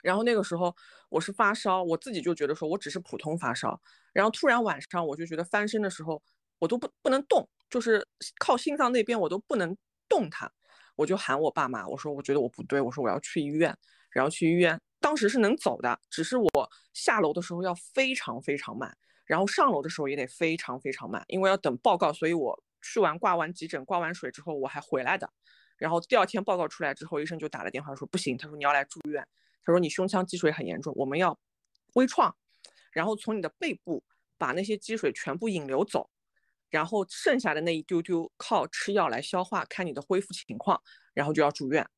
[0.03, 0.77] 然后那个时候
[1.09, 3.81] 我是发烧，我自己就觉得说我只是普通发烧。
[4.13, 6.23] 然后突然晚上我就觉得翻身的时候
[6.59, 8.07] 我都不不能动，就是
[8.39, 9.77] 靠心脏那边我都不能
[10.09, 10.51] 动它，
[10.95, 13.77] 我就喊我爸妈，我说我觉得我不对，我说我要去医院。
[14.11, 16.51] 然后去医院，当时是能走的，只是我
[16.95, 18.97] 下楼的时候要非常非常慢。
[19.27, 25.31] 然后上楼的时候也得非常非常慢，因为要等报告，所以我去完挂完急诊、挂完水之后我还回来的。
[25.77, 29.23] 然后第二天报告出来之后，医生就打了电话说不行，他说你要来住院，
[29.65, 31.39] 他说你胸腔积水很严重，我们要
[31.93, 32.35] 微创，
[32.91, 34.03] 然后从你的背部
[34.39, 36.09] 把那些积水全部引流走，
[36.77, 40.79] 然后剩下的那一丢丢靠吃药来消化，看你的恢复情况，
[41.15, 41.89] 然后就要住院。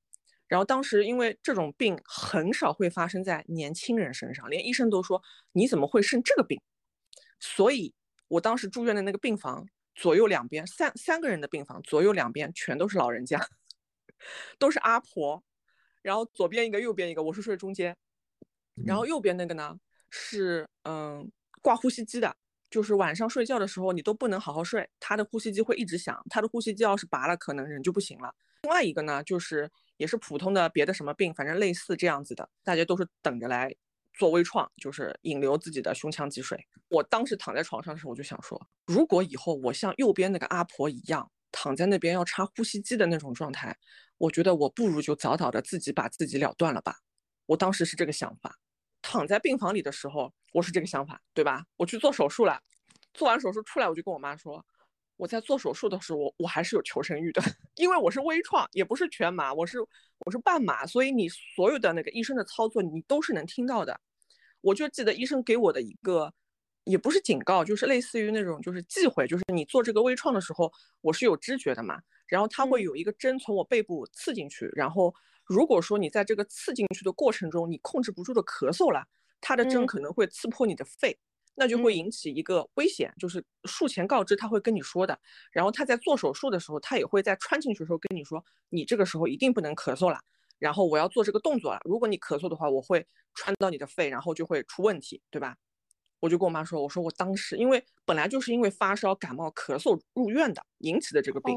[0.47, 6.61] 然后当时因为这种病很少会发生在年轻人身上，连医生都说你怎么会生这个病？
[7.41, 7.93] 所以，
[8.29, 13.45] 我当时住院的那个病房，左右两边三三个人的病房，左右两边全都是老人家，
[14.61, 15.43] 都是阿婆，
[16.03, 17.97] 然后左边一个，右边一个，我是睡中间，
[18.87, 19.77] 然后右边那个呢
[20.09, 21.29] 是嗯
[21.61, 22.37] 挂呼吸机的，
[22.71, 28.35] 就是晚上睡觉的时候你都不能好好睡，他的呼吸机会一直响，他的呼吸机要是拔了，可能人就不行了。
[28.63, 33.75] 另外一个呢，就是也是普通的别的什么病，反正类似这样子的，大家都是等着来。
[34.15, 36.59] 做微创就是引流自己的胸腔积水。
[36.89, 43.79] 我当时躺在床上的时候，我就想说，如果以后我像右边那个阿婆一样躺在那边要插呼吸机的那种状态，
[44.17, 46.97] 我觉得我不如就早早的自己把自己了断了吧。
[47.47, 48.59] 我当时是这个想法。
[49.11, 51.65] 躺在病房里的时候，我是这个想法，对吧？
[51.79, 52.61] 我去做手术了，
[53.15, 54.63] 做完手术出来，我就跟我妈说。
[55.17, 57.41] 我在做手术的时候，我我还是有求生欲的，
[57.77, 63.99] 因为我是微创，也不是全麻，我是我是半麻，所以你所有的那个医生的操作，你都是能听到的。
[64.61, 66.31] 我就记得医生给我的一个，
[66.85, 75.15] 也不是警告，就是类似于那种就是忌讳，就是你做这个微创的时候，我是有知觉的嘛，然后他会有一个针从我背部刺进去，然后
[75.49, 79.05] 如果说你在这个刺进去的过程中，你控制不住的咳嗽了，
[79.41, 81.19] 他的针可能会刺破你的肺。
[81.61, 85.19] 那就会引起一个危险，就是术前告知他会跟你说的，
[85.51, 90.21] 然后他在做手术的时候，他也会在穿进去的时候跟你说，你这个时候一定不能咳嗽了，
[90.61, 95.57] 然后我要做这个动作了，如果你咳嗽的话，我会穿到你的肺，然后就会出问题，对吧？
[96.21, 101.57] 我就跟我妈说，我说我当时因为本来就是因为发烧、感冒、咳嗽入院的引起的这个病，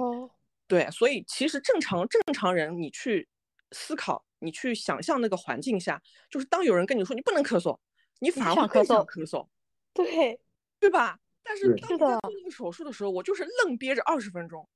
[0.68, 3.28] 对，所以其实正常正常人你去
[3.72, 7.78] 思考，你去想象那个环境下，就是当有人跟你说你不能咳嗽，
[8.20, 9.48] 你反而会更想咳嗽。
[9.94, 10.40] 对，
[10.80, 11.20] 对吧？
[11.44, 14.68] 但是当在做那个手术的时候，我就是愣憋着二十分钟，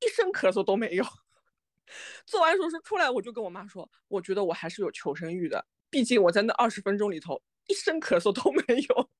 [0.00, 1.04] 一声咳嗽都没有。
[2.26, 9.10] 做完手术出来，我就跟我妈说，我觉得我还是有求生欲的，毕竟我在那二十分钟里头一声咳嗽都没有。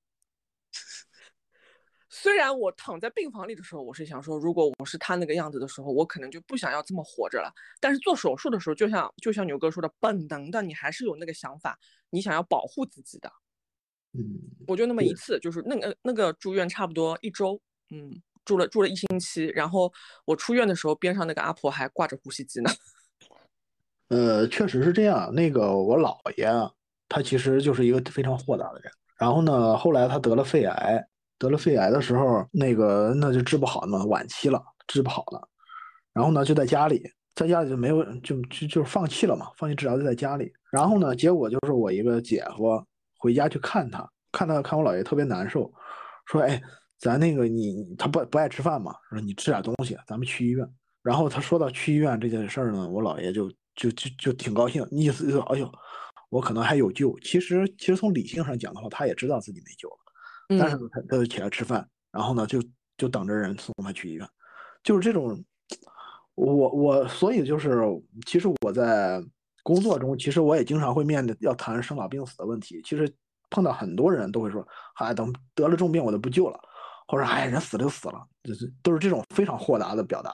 [2.09, 7.53] 虽然我躺在病房里的时候，我是想说，如果我是他那个样子的时候，我可能就不想要这么活着了。
[7.79, 11.77] 但是做手术的时候，就像就像牛哥说的，本能的你还是有那个想法，
[12.09, 13.31] 你想要保护自己的。
[14.13, 14.23] 嗯，
[14.67, 19.93] 我就那么一次，就是那个那个住院差不多一周，嗯，住了住了一星期，然后
[20.25, 22.71] 我出院的时候，边上那个阿婆还挂着呼吸机呢。
[24.09, 25.31] 呃，确实是这样。
[25.35, 26.71] 那个我姥爷啊，
[27.07, 28.91] 他其实就是一个非常豁达的人。
[29.15, 31.07] 然后呢，后来他得了肺癌，
[31.39, 35.49] 得了肺癌的时候，那个那就治不好嘛，晚期了，治不好了。
[36.13, 37.01] 然后呢，就在家里，
[37.33, 40.51] 在家里就没有就就就放弃了嘛，放弃治疗就在家里。
[40.71, 42.85] 然后呢，结果就是我一个姐夫。
[43.21, 45.69] 回家去看他，看他看我姥爷特别难受，
[46.27, 46.61] 说：“哎，
[46.97, 50.65] 咱那个你他不不爱吃饭嘛，说你吃点东西，咱们去医院。”
[51.03, 55.69] 然后他说到去医院这件事儿呢，我姥爷就就就就挺高兴，意思就是，哎呦，
[56.29, 57.13] 我可能还有救。
[57.19, 60.08] 其实其实从理性上讲的话，他也知道自己没救了，
[60.49, 62.61] 但是嗯呢他他就起来吃饭，然后呢就
[62.97, 64.27] 就等着人送他去医院，
[64.83, 65.41] 就是这种，
[66.35, 67.81] 我我所以就是
[68.25, 69.23] 其实我在
[69.63, 73.09] 工作中，其实我也经常会面对要谈生老病死的问题，其实
[73.49, 76.59] 碰到很多人都会说，哎，等得了重病我就不救了，
[77.07, 80.33] 或者哎人死了就死了，就是都是这种非常豁达的表达。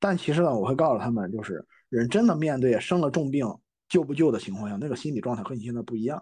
[0.00, 3.46] 但其实呢，我会告诉他们，就是人真的面对生了重病
[3.88, 6.20] 救不救的情况下，那个心理状态和你现在不一样。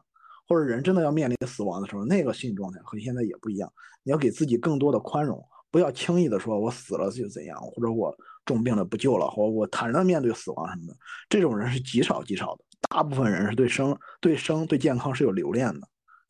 [0.51, 3.73] 或者人真的要面临死亡的时候，那个心理状态和现在也不一样。
[4.03, 8.13] 你要给自己更多的宽容，不要轻易的说“我死了就怎样”，或者我
[8.45, 10.99] 重病了不救了，或我坦然的面对死亡什么的。
[11.29, 15.87] 这种人是极少极少的，大部分人是对生、对生、对健康是有留恋的。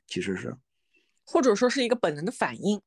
[0.06, 0.54] 其实是，
[1.24, 2.78] 或者说是一个本能的反应。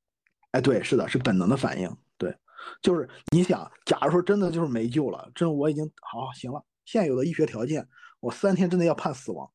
[0.52, 1.89] 哎，对，是的，是本能的反应。
[2.15, 2.38] 对，
[2.80, 7.88] 就是你想，假如说真的就是没救了，真我已经好行了，现有的医学条件，
[8.19, 9.50] 我三天之内要判死亡，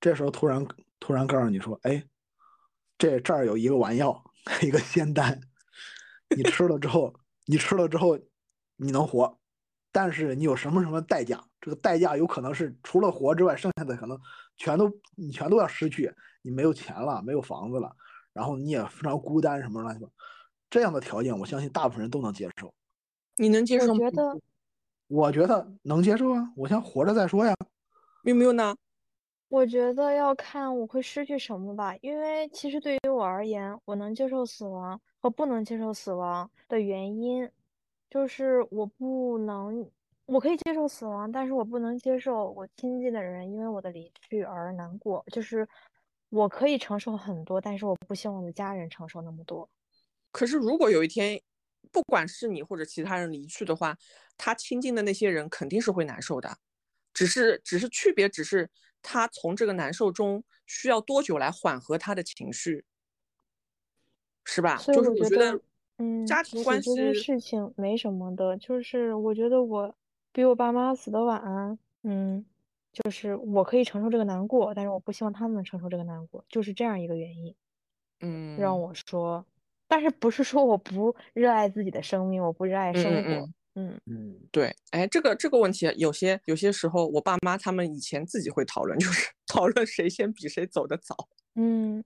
[0.00, 0.66] 这时候突然
[1.00, 2.02] 突然告诉你说，哎，
[2.96, 4.22] 这这儿有一个丸药，
[4.62, 5.40] 一个仙丹，
[6.36, 7.14] 你吃了之后，
[7.46, 8.18] 你吃了之后，
[8.76, 9.38] 你能活，
[9.92, 11.42] 但是你有什么什么代价？
[11.60, 14.18] 这个代价有可能是除了活之外，剩下的可能
[14.56, 17.94] 全都你全都要失去，你没有钱了，没有房子了，
[18.32, 20.12] 然后你也非常孤单，什么乱七八糟，
[20.70, 22.72] 这样的条件，我相信大部分人都能接受。
[23.36, 24.00] 你能接受吗？
[24.00, 24.40] 我觉得
[25.08, 27.54] 我觉得能接受啊，我先活着再说呀。
[28.22, 28.76] 有没有呢？
[29.48, 37.50] 我觉得要看我会失去什么吧，因为其实对于我而言，我能接受死亡和不能接受死亡的原因，
[38.10, 39.90] 就是我不能，
[40.26, 45.24] 我可以接受死亡，但是我不能接受我亲近的人因为我的离去而难过。
[45.32, 45.66] 就是
[46.28, 49.66] 我可以承受很多，但是我不希望我的家人承受那么多。
[50.30, 51.40] 可是如果有一天，
[51.90, 53.96] 不管是你或者其他人离去的话，
[54.36, 56.58] 他亲近的那些人肯定是会难受的，
[57.14, 58.68] 只是只是区别，只是
[59.02, 62.84] 他从这个难受中需要多久来缓和他的情绪，
[64.44, 64.78] 是吧？
[64.86, 65.60] 就是我觉得
[65.98, 69.94] 嗯，家庭关系这件系，事情没什么的，就是我觉得我
[70.32, 72.44] 比我爸妈死的晚，嗯，
[72.92, 77.54] 就是我可以承受这个难过，但是我不希望他们承受这个难过，就是这样一个原因
[78.20, 78.80] 嗯让嗯。
[78.80, 79.44] 我说，
[79.86, 91.14] 但是不是说我不热爱自己的生命，我不热爱嗯生活，嗯嗯，嗯嗯，对，哎，这个这个问题，有些有些时候，我爸妈他们以前自己会讨论，就是 讨论谁先比谁走的早，
[91.54, 92.02] 嗯，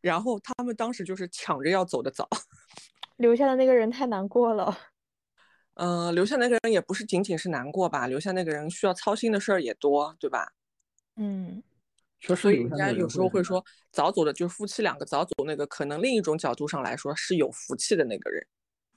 [0.00, 2.28] 然后他们当时就是抢着要走的早。
[3.16, 4.76] 留下的那个人太难过了，
[5.74, 10.52] 呃、留下那个人也不是仅仅是难过吧，留下那个人需要操心的事儿也多，对吧？
[11.16, 11.62] 嗯，
[12.20, 18.46] 确实所以人家有时候会说，早走的就是夫妻两个早走那个，可能另一种角度上来说是有福气的那个人。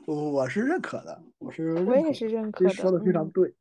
[0.10, 3.54] 我我是认可的，我是我也是认可的，这说的非常嗯对。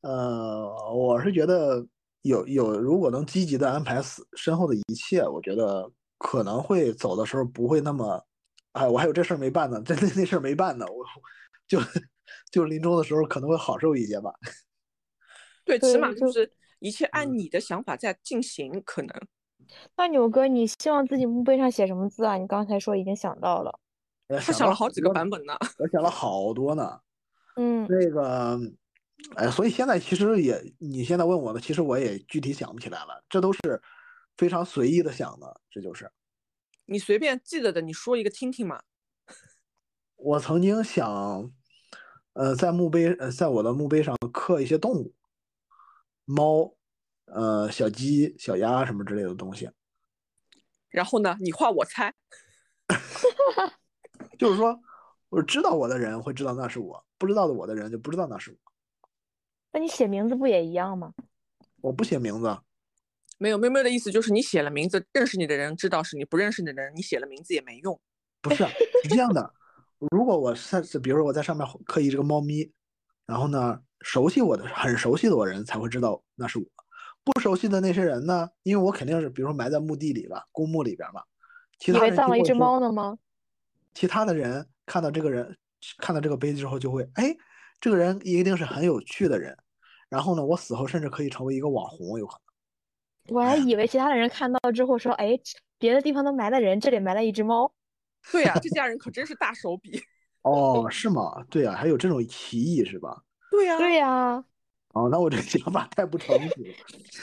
[0.00, 1.86] 呃，我是觉得
[2.22, 8.20] 有有，如果能积极的安排死身后的一切，我觉得可能会走的时候不会那么，
[8.72, 11.04] 哎，我还有这事儿没办呢， 这那那事儿没办呢，我
[11.68, 11.78] 就
[12.50, 14.32] 就临终的时候可能会好受一些吧。
[15.64, 19.10] 对，起码就是一切按嗯你的想法在进行，可能。
[19.96, 22.36] 那牛哥，你希望自己墓碑上写什么字啊？
[22.38, 23.85] 你刚才说已经想到了，他
[24.28, 25.56] 他想了好几个版，本呢。
[25.78, 27.00] 我想了好多呢。
[27.56, 28.60] 嗯那个，
[29.36, 33.80] 哎，所以现在其实也，你现在问我的，其实我也具体想不起来了，这都是
[34.36, 36.10] 非常随意的想的，这就是。
[36.84, 38.82] 你随便记得的，你说一个听听嘛。
[40.16, 41.50] 我曾经想，
[42.34, 45.14] 呃，在墓碑，呃，在我的墓碑上刻一些动物，
[46.24, 46.74] 猫，
[47.24, 49.70] 呃，小鸡、小鸭什么之类的东西。
[50.90, 52.14] 然后呢，你画我猜。
[54.38, 54.78] 就是说，
[55.28, 58.56] 我知道我的人会知道那是我，不知道的我的人就不知道那是我。
[59.72, 61.12] 那你写名字不也一样吗？
[61.82, 62.58] 我不写名字，
[63.38, 68.00] 没有，妹妹的意思就是你写了名字，认识你的人知道是你，不认识你的人，你写了名字也没用。
[68.40, 68.64] 不是
[69.02, 69.52] 是这样的。
[69.98, 72.72] 如果我在，比如说我在上面刻一这个猫咪，
[73.26, 76.64] 然后呢，熟悉我的、很熟悉的我人才会知道那是我，
[77.24, 81.22] 不熟悉的那些人呢，因为我肯定是，比如说埋在墓地里吧，公墓里边嘛，
[81.78, 83.18] 其以为他人葬了一只猫呢吗？
[83.96, 85.56] 其他的人看到这个人，
[85.96, 87.34] 看到这个杯子之后就会，哎，
[87.80, 89.56] 这个人一定是很有趣的人。
[90.10, 92.38] 然后呢，我死后甚至可以成为一个网红，有可
[93.26, 93.34] 能。
[93.34, 95.38] 我还以为其他的人看到之后说，哎，
[95.78, 97.72] 别的地方都埋了人，这里埋了一只猫。
[98.30, 99.98] 对呀、这家 人可真是大手笔。
[100.42, 101.42] 哦，是吗？
[101.48, 103.22] 对啊，还有这种歧义是吧？
[103.50, 104.44] 对呀、对呀、
[104.96, 106.68] 哦，那我这个想法太不成熟了。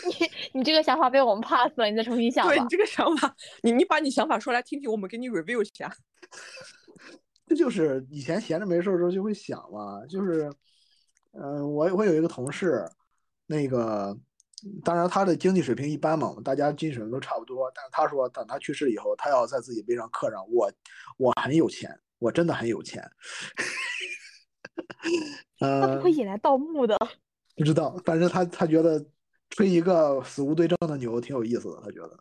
[0.08, 2.68] 你你这个想法被我们 pass 了，你再重新想吧对你。
[2.70, 5.92] 这个想法，你你把你想法说来听听，我们给你 review 一下。
[7.48, 10.52] 这就是以前闲着没事儿的时候就会想嘛，就是，
[11.32, 12.88] 嗯、我我有一个同事，
[13.48, 14.16] 那个
[14.84, 17.72] 当然他的经济水平一般嘛，大家经济水平都差不多。
[17.74, 20.72] 但是他说，等他去世以后，他要在自己碑上刻上我，
[21.18, 23.04] 我很有钱，我真的很有钱。
[25.60, 26.96] 呃 那不，会引来盗墓的。
[27.56, 29.04] 不知道，反正他他觉得
[29.50, 32.18] 吹一个死无对证的牛挺有意思的，他觉得。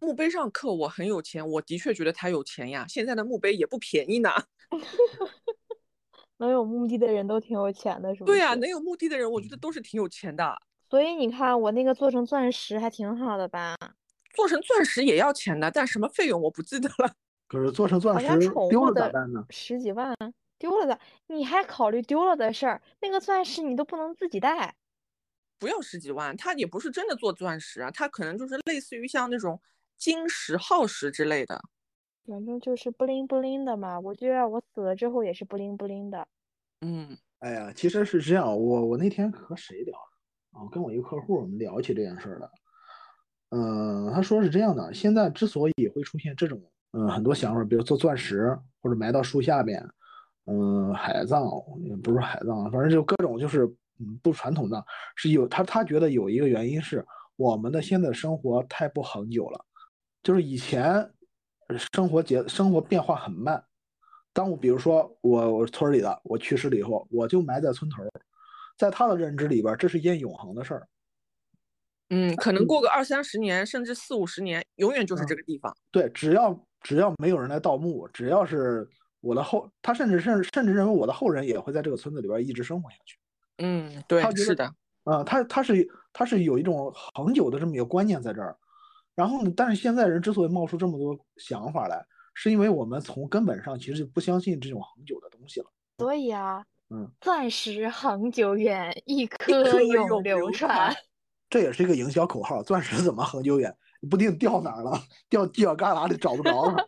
[0.00, 2.84] 墓碑上刻我很有钱，我的确觉得他有钱呀。
[2.88, 4.30] 现在的墓碑也不便宜呢。
[6.38, 8.26] 能有墓地的人都挺有钱的，是吧？
[8.26, 10.60] 对呀、能有墓地的人，我觉得都是挺有钱的。
[10.90, 13.76] 所以你看，我那个做成钻石还挺好的吧？
[14.34, 17.12] 做成钻石也要钱的，但什么费用我不记得了。
[17.46, 19.44] 可是做成钻石丢了咋办呢？
[19.50, 20.16] 十几万
[20.62, 22.80] 丢了的，你还考虑丢了的事儿？
[23.00, 24.76] 那个钻石你都不能自己带。
[25.58, 29.60] 不要十几万，他也不是真的做钻石啊，他可能就是类似于像那种
[29.96, 31.60] 金石、耗石之类的。
[32.28, 33.98] 反正就是不灵不灵的嘛。
[33.98, 36.28] 我觉得我死了之后也是不灵不灵的。
[36.82, 39.98] 嗯，哎呀，其实是这样，我我那天和谁聊
[40.52, 40.62] 啊？
[40.70, 42.48] 跟我一个客户我们聊起这件事儿了。
[43.50, 49.82] 嗯、他说是这样的，现在之所以会出现这种嗯、很多想法，比如做钻石或者埋到树下边，
[50.46, 51.44] 嗯、海葬
[51.84, 53.64] 也不是海葬，反正就各种就是
[54.00, 54.84] 嗯不传统的，
[55.16, 57.04] 是有他他觉得有一个原因是
[57.36, 59.64] 我们的现在生活太不恒久了，
[60.22, 60.94] 就是以前
[61.68, 63.62] 呃生活节生活变化很慢。
[64.32, 68.10] 当我比如说我我村儿里的我去世了以后，我就埋在村头儿，
[68.78, 70.88] 在他的认知里边儿，这是一件永恒的事儿。
[72.08, 75.74] 嗯，可能过个二三十年，甚至四五十年，永远就是这个地方。
[75.90, 78.88] 对，只要只要没有人来盗墓，只要是
[79.22, 83.16] 我的后，他甚至甚至甚至认为我的后人也会在这个村子里边儿一直生活下去。
[83.58, 84.70] 嗯，对他，是的。
[85.04, 88.54] 啊、他他是他是有一种恒久的这么一个观念在这儿。
[89.14, 92.04] 然后呢，但是现在人之所以冒出这么多想法来，
[92.34, 95.66] 是因为我们从根本上其实就不相信这种恒久的东西了。
[95.98, 100.94] 所以啊，嗯， 钻石恒久远，一颗颗永永流传。
[101.48, 103.72] 这也是一个营销口号，钻石怎么恒久远？
[104.10, 106.86] 不定掉哪儿了，掉犄角旮旯里找不着了，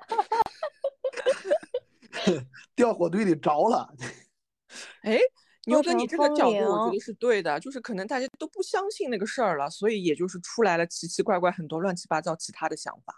[2.75, 3.95] 掉火堆里着了。
[5.03, 5.19] 哎，
[5.67, 13.15] 牛哥，你这个角度我觉得是对的，就是可能大家都不相信那个事儿了，所以也就是出来了奇奇怪怪很多乱七八糟其他的想法，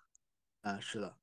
[0.63, 1.17] 嗯，是的，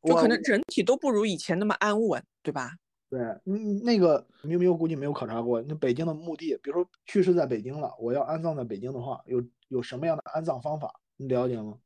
[0.00, 2.76] 我就可能整体都不如以前那么安稳，对吧？
[3.10, 11.00] 对，嗯，那个喵喵估计没有考察过，那北京的墓地，比如说去世在北京了，我要安葬在北京的话，有有什么样的安葬方法？
[11.16, 11.76] 你了解吗？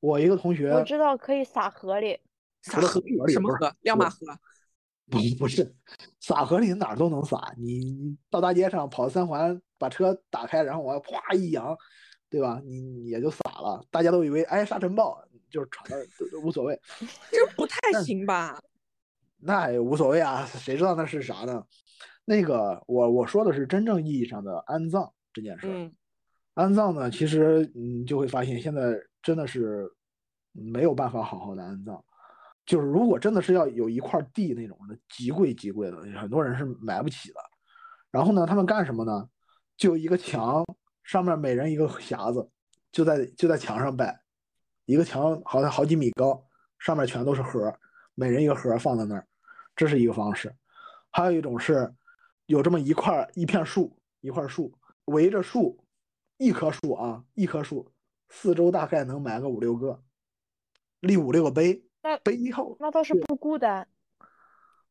[0.00, 2.20] 我一个同学我知道可以撒河里，
[2.62, 3.74] 撒河河里什么河？
[3.80, 4.18] 亮马河。
[5.10, 5.74] 不不是，
[6.20, 7.40] 撒河里哪儿都能撒。
[7.56, 11.76] 你你到大街上跑三环，把车打开，然后我啪一扬，
[12.28, 12.60] 对吧？
[12.64, 15.16] 你你也就撒了，大家都以为哎沙尘暴，
[15.48, 16.80] 就是传的都都无所谓。
[17.30, 18.60] 这不太行吧？
[19.38, 21.64] 那也无所谓啊，谁知道那是啥呢？
[22.24, 25.88] 那个我我说的是真正意义上的安葬这件事
[26.54, 29.88] 安葬呢，其实你就会发现现在真的是
[30.50, 32.02] 没有办法好好的安葬。
[32.66, 37.40] 就是如果真的是要有一块地那种的极贵极贵的，很多人是买不起的。
[38.10, 39.28] 然后呢，他们干什么呢？
[39.76, 40.64] 就一个墙
[41.04, 42.50] 上面每人一个匣子，
[42.90, 44.20] 就在就在墙上摆，
[44.86, 46.44] 一个墙好像好几米高，
[46.78, 47.72] 上面全都是盒，
[48.14, 49.26] 每人一个盒放在那儿，
[49.76, 50.52] 这是一个方式。
[51.10, 51.94] 还有一种是
[52.46, 55.78] 有这么一块一片树，一块树围着树，
[56.38, 57.92] 一棵树啊，一棵树，
[58.28, 60.02] 四周大概能埋个五六个，
[61.00, 63.88] 立五六个碑那，背后那倒是不孤单。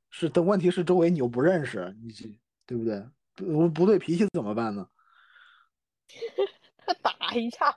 [0.09, 2.25] 是的问题是周围你又不认识，你这
[2.65, 3.01] 对不对？
[3.35, 4.85] 不不对脾气怎么办呢？
[7.01, 7.73] 打一下，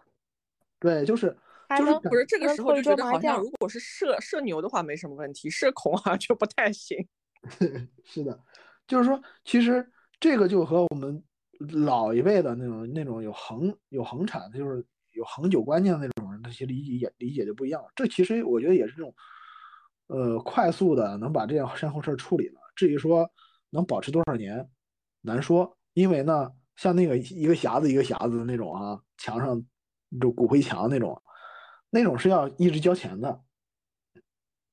[0.80, 1.36] 对，就是
[1.76, 6.98] 就是不是这个时候就觉得好像如果是社社牛的话没什么问题，社恐好像就不太行。
[8.04, 8.40] 是的，
[8.88, 11.22] 就是说，其实这个就和我们
[11.84, 17.88] 老一辈的那种那种有恒有恒产，就是有恒久观念的那种人，那些理解也理解就不一样了。
[17.94, 19.14] 这其实我觉得也是这种，
[20.06, 22.60] 呃，快速的能把这样身后事处理了。
[22.76, 23.28] 至于说
[23.70, 24.68] 能保持多少年，
[25.20, 29.62] 难说，因为呢，像那个一个匣子一个匣子的那种啊，墙上
[30.20, 31.20] 就骨灰墙那种，
[31.90, 33.42] 那种是要一直交钱的。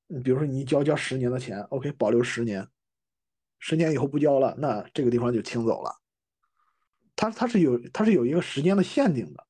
[0.08, 2.66] 嗯，比如说你交交十年的钱，OK，保留十年，
[3.58, 5.90] 十年以后不交了，那这个地方就清走了。
[7.16, 9.45] 它它是有它是有一个时间的限定的，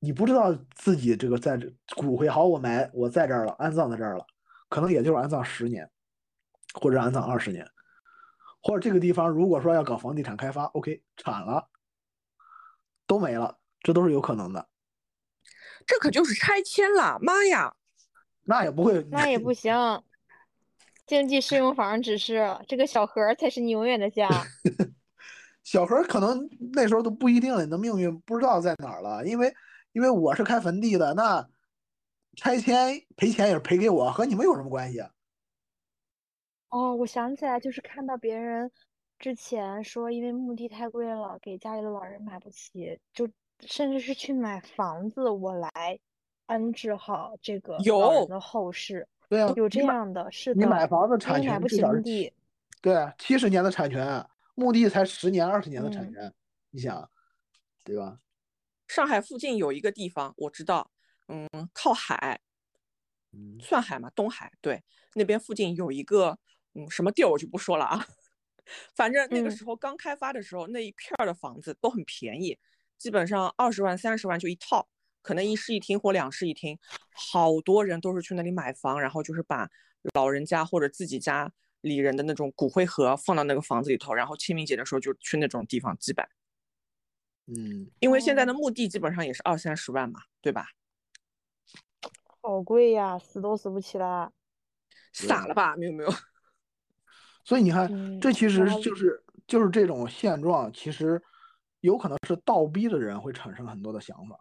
[0.00, 4.24] 你不知道自己这个在这骨灰好，我埋我在这儿了，安葬在这儿了，
[4.68, 5.90] 可能也就是安葬十年，
[6.74, 7.68] 或者安葬二十年，
[8.62, 11.68] 或者这个地方如果说要搞房地产开发，OK，铲了，
[13.06, 14.68] 都没了，这都是有可能的。
[15.86, 17.74] 这可就是拆迁了，妈呀！
[18.44, 19.74] 那也不会，那也不行。
[21.06, 24.28] 经济适用房只是这个小盒儿才是你永远的家。
[25.64, 29.54] 小何可能那时候都不一定了，你的命运不知道在哪儿了，因为
[29.92, 31.48] 因为我是开坟地的，那
[32.36, 35.10] 拆迁赔钱也是赔给我，和你们有什么关系啊？
[36.68, 38.70] 哦，我想起来，就是看到别人
[39.18, 43.28] 之前说，因为墓地太贵了，给家里的老人买不起，就
[43.60, 45.98] 甚至是去买房子，我来
[46.46, 47.78] 安置好这个老
[48.12, 49.08] 人有的后事。
[49.28, 52.32] 对啊，有这样的，是的你买，房子产权至少是墓地。
[52.80, 54.24] 对啊，七十年的产权，
[54.54, 56.34] 墓地才十年二十年的产嗯权，
[56.70, 57.10] 你想，
[57.82, 58.18] 对吧？
[58.88, 60.90] 上海附近有一个地方我知道，
[61.28, 62.40] 嗯，靠海，
[63.32, 64.10] 嗯算海吗？
[64.16, 64.82] 东海，对，
[65.14, 66.38] 那边附近有一个，
[66.74, 68.06] 嗯，什么地儿我就不说了啊。
[68.96, 72.58] 反正那个嗯时候刚开发的时候，那一片儿的房子都很便宜，
[72.96, 74.88] 基本上二十万、三十万就一套，
[75.22, 76.78] 可能一室一厅或两室一厅，
[77.12, 79.70] 好多人都是去那里买房，然后就是把
[80.14, 81.50] 老人家或者自己家
[81.82, 86.28] 里人的那种骨灰盒放到那个房子里头，然后清明节的时候就去那种地方祭拜。
[87.48, 90.66] 嗯，因为现在的哦墓地基本上也是二三十万嘛，对吧？
[92.40, 94.30] 好贵呀，死都死不起来。
[95.12, 95.74] 傻了吧？
[95.76, 96.10] 没有没有。
[97.44, 101.20] 所以你看，嗯这其实就是就是这种现状，其实
[101.80, 104.38] 有可能是倒逼的人会产生很多的想法。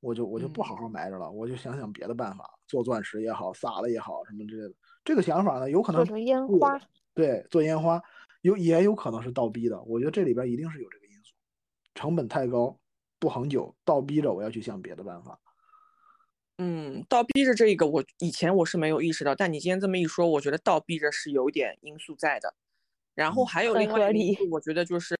[0.00, 4.74] 我就我就不好好埋着了，我就想想别的办法，做钻石也好，撒了也好，什么之类的。
[5.04, 6.80] 这个想法呢，有可能做成烟花。
[7.14, 8.00] 对，做烟花
[8.40, 9.82] 有也有可能是倒逼的。
[9.82, 11.01] 我觉得这里边一定是有这个
[11.94, 12.78] 成本太高，
[13.18, 15.38] 不恒久，倒逼着我要去想别的办法。
[16.58, 22.54] 嗯，倒逼着这一个，我以前我是没有意识到，但你今天这么一说，我觉得倒逼着是有点因素在的。
[23.14, 25.16] 然后还有另外一个因素，我觉得就是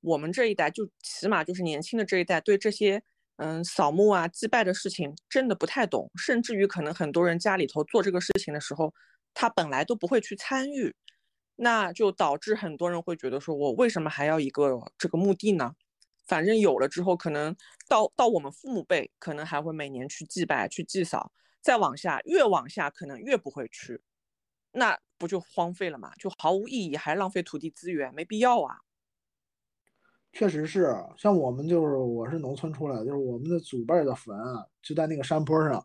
[0.00, 3.02] 我们这一代，就起码就是年轻的这一代，对这些
[3.36, 8.92] 嗯扫墓啊、祭拜的事情真的不太懂，甚至于可能很多人家里头做这个事情的时候，
[9.34, 10.94] 他本来都不会去参与，
[11.56, 15.74] 那就导致很多人会觉得说，我为什么还要一个这个墓地呢？
[16.26, 17.54] 反正有了之后，可能
[17.88, 24.02] 到到我们父母辈，可能还会每年去祭拜、去祭扫，再往下，越往下可能越不会去，
[24.72, 26.12] 那不就荒废了嘛？
[26.16, 28.76] 就毫无意义，还浪费土地资源，没必要啊。
[30.32, 35.82] 确实是，像我们就是我是农村出来的，就是我们的祖辈的坟啊，就在那个山坡上，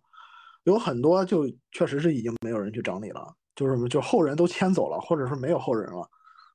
[0.63, 6.09] 有很多就确实是已经没有人去整理了，就是就后人都迁走了，或者是没有后人了，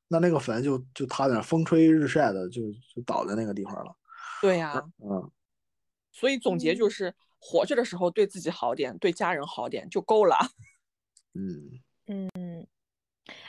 [0.08, 3.96] 那那个坟就就塌在那风吹日晒的就就倒在那个地方了。
[4.40, 5.30] 对呀、嗯，
[6.12, 10.36] 所以总结就嗯是，活着的时候对自己好点，对家人好点就够了。
[11.34, 12.66] 嗯，嗯，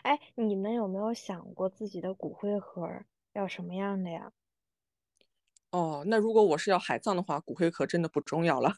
[0.01, 2.89] 哎，你们有没有想过自己的骨灰盒
[3.33, 4.31] 要什么样的呀？
[5.71, 8.77] 哦，那如果我是要海葬的话，骨灰盒真的不重要了。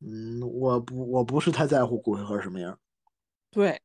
[0.00, 2.78] 嗯，我不我不是太在乎骨灰盒什么样，
[3.50, 3.82] 对，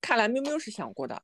[0.00, 1.22] 看来喵喵是想过的。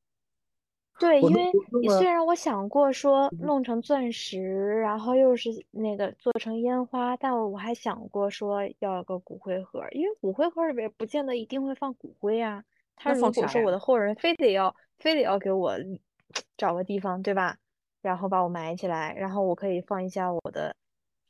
[0.98, 1.52] 对，因为
[1.98, 12.64] 虽然我想过说嗯弄成钻石，然后又是那个做成烟花，但我还想过说要有个骨灰盒儿，因为骨灰盒儿里边不见得一定会放骨灰啊。
[12.96, 15.76] 他如果说我的后人非得要非得要给我
[16.56, 17.58] 找个地方，对吧？
[18.00, 20.74] 然后把我埋起来，然后我可以放一下我的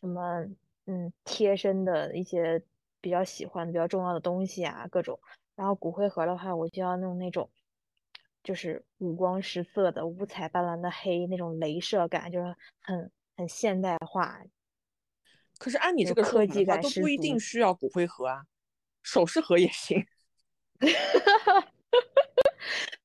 [0.01, 0.47] 什么
[0.87, 2.63] 嗯贴身的一些
[3.01, 5.19] 比较喜欢、比较重要的东西啊，各种。
[5.57, 7.51] 然后骨灰盒的话，我就要弄那种，
[8.45, 14.41] 就是五光十色的、五彩斑斓的黑，那种镭射感，就是很很现代化。
[15.59, 18.45] 可是按你这个科技感十都不一定需要骨灰盒啊，
[19.03, 20.07] 首饰盒也行。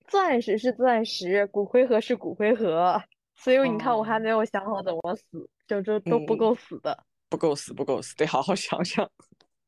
[0.10, 3.02] 钻石是钻石，骨灰盒是骨灰盒，
[3.34, 7.06] 所以你看我还哦没有想好怎么死，就这都不嗯够死的。
[7.30, 9.10] 不够死，不够死，得好好想想。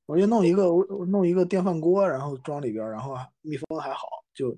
[0.06, 4.58] 我就弄一个我我弄一个电饭锅，然后装里边儿，然后密封还好，就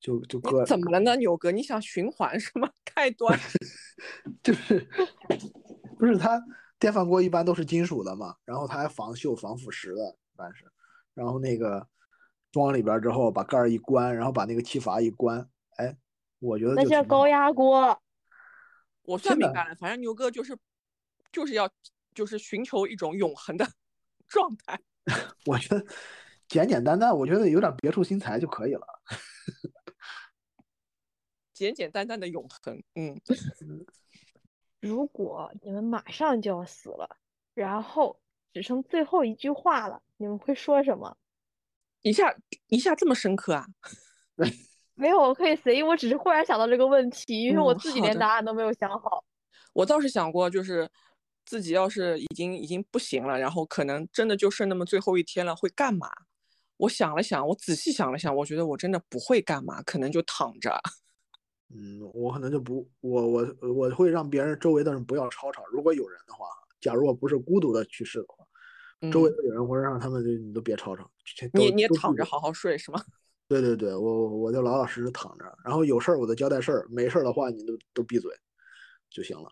[0.00, 1.50] 就就搁怎么了呢，牛哥？
[1.50, 2.70] 你想循环是吗？
[2.84, 3.38] 开端。
[4.42, 4.88] 就是
[5.98, 6.42] 不是它
[6.78, 10.64] 电饭锅一般都是金属的嘛，然后它还防锈防腐蚀的，一般是，
[11.14, 11.86] 然后那个
[12.50, 15.46] 装里边儿之后把盖儿一关，然后把那个气阀一关，
[15.76, 15.96] 哎，
[16.38, 18.00] 我觉得那叫高压锅。
[19.02, 20.56] 我算明白了，反正牛哥就是
[21.30, 21.68] 就是要
[22.14, 23.66] 就是寻求一种永恒的
[24.34, 24.78] 状态。
[25.46, 25.86] 我觉得
[26.48, 28.86] 简简单单，我觉得有点别出心裁就可以了。
[31.54, 33.20] 简简单单的永恒，嗯，
[34.80, 37.16] 如果你们马上就要死了，
[37.54, 38.20] 然后
[38.52, 41.16] 只剩最后一句话了，你们会说什么？
[42.02, 42.34] 一下
[42.66, 43.66] 一下这么深刻啊！
[44.96, 49.24] 没有，我可以随意，我只是忽然想到这个问题，因为我嗯自己连答案都没有想好。
[49.72, 50.88] 我倒是想过，就是
[51.44, 56.08] 自己要是已经已经不行了，然后可能真的就剩那么最后一天了，会干嘛？
[56.76, 60.80] 我想了想，我仔细想了想，我觉得我真的不会干嘛，可能就躺着。
[61.74, 65.64] 嗯，我可能就不，我我我会让别人周围的人不要吵吵。
[65.72, 66.46] 如果有人的话，
[66.80, 68.44] 假如我不是孤独的去世的话，
[69.10, 71.10] 周围的有人，我会让他们就你都别吵吵。
[71.52, 73.02] 你你也躺着好好睡是吗？
[73.48, 78.30] 对对对，我我就老老实实躺着，然后有事儿我就交代事儿，没事儿的话你都都闭嘴
[79.10, 79.50] 就行了。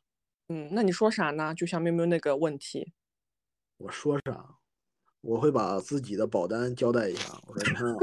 [0.55, 1.55] 嗯，那你说啥呢？
[1.55, 2.93] 就像喵喵那个问题，
[3.79, 4.59] 我说啥？
[5.23, 7.33] 我会把自己的保单交代一下。
[7.47, 7.97] 我说你看。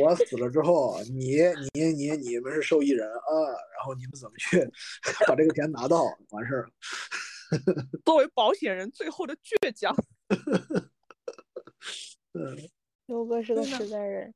[0.00, 1.36] 我死了之后，你
[1.74, 3.30] 你你你们是受益人啊，
[3.76, 4.66] 然后你们怎么去
[5.28, 6.04] 把这个钱拿到？
[6.30, 6.70] 完事儿。
[8.02, 9.94] 作为保险人，最后的倔强。
[12.32, 12.56] 嗯，
[13.04, 14.32] 刘哥是个实在人。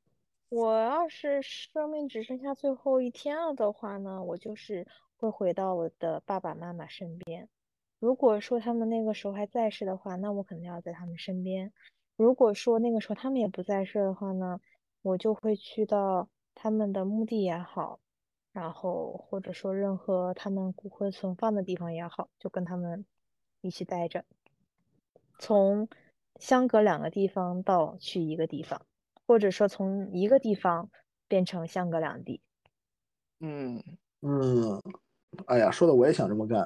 [0.49, 4.85] 我要是生命只剩下最后一天了的话呢，我就是
[5.17, 7.49] 会回到我的爸爸妈妈身边。
[7.99, 11.73] 如果说他们那个时候还在世的话，那我肯定要在他们身边。
[12.15, 14.59] 如果说那个时候他们也不在世的话呢？
[15.03, 17.99] 我就会去到他们的墓地也好，
[18.51, 23.05] 然后或者说任何他们骨灰存放的地方也好，就跟他们
[23.61, 24.25] 一起待着，
[25.39, 25.87] 从
[26.39, 28.81] 相隔两个地方到去一个地方，
[29.25, 30.89] 或者说从一个地方
[31.29, 32.41] 变成相隔两地。
[33.39, 33.81] 嗯
[34.21, 34.81] 嗯，
[35.47, 36.65] 哎呀，说的我也想这么干。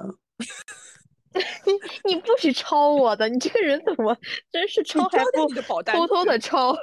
[1.64, 1.72] 你
[2.14, 4.16] 你不许抄我的，你这个人怎么
[4.50, 6.76] 真是抄还不偷偷的抄？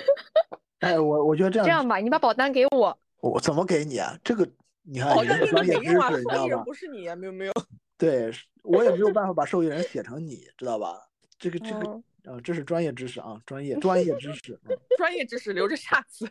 [0.80, 4.16] 哎，我我觉得这样这样吧，你把保单给我，我怎么给你啊？
[4.22, 4.48] 这个
[4.82, 6.62] 你看，你专业知识，你知道吧？
[6.64, 7.52] 不是你啊，没有没有。
[7.98, 8.30] 对，
[8.62, 11.08] 我也没有办法把受益人写成你，知道吧？
[11.38, 11.90] 这个这个
[12.30, 14.58] 啊，这是专业知识啊，专业专业知识，
[14.96, 16.28] 专业知识留着下次。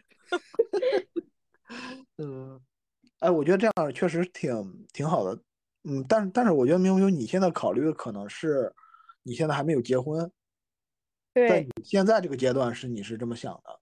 [2.17, 2.59] 嗯，
[3.19, 5.41] 哎，我觉得这样确实挺挺好的。
[5.83, 8.71] 嗯，但但是我觉得明明你现在考虑的可能是
[9.23, 10.31] 你现在还没有结婚，
[11.45, 13.79] 在你现在这个阶段是你是这么想的。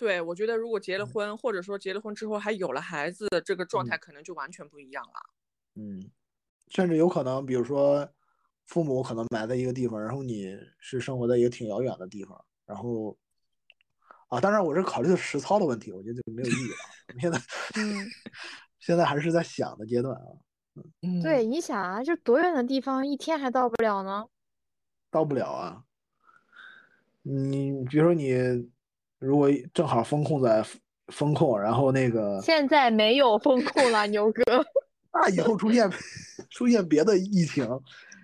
[0.00, 5.30] 对，我觉得如果结了婚，或者说结了婚之后还有了孩子，这个状态可能就完全不一样了。
[5.76, 6.10] 嗯，
[6.68, 8.08] 甚至有可能，比如说
[8.66, 13.16] 父母可能埋在一个地方，然后你是生活在一个挺遥远的地方，然后
[14.30, 17.20] 啊，当然我是考虑的实操的问题，我觉得就没有意义了。
[17.20, 17.38] 现在，
[17.76, 18.08] 嗯，
[18.80, 20.24] 现在还是在想的阶段啊。
[21.02, 24.26] 嗯，对，你想啊，这多远的地方，一天还到不了呢？
[25.10, 25.84] 到不了啊。
[27.22, 28.34] 你比如说你。
[29.22, 30.64] 如果正好风控在
[31.08, 34.42] 风控，然后那个现在没有风控了，牛哥。
[35.12, 35.90] 那以后出现
[36.48, 37.68] 出现别的疫情，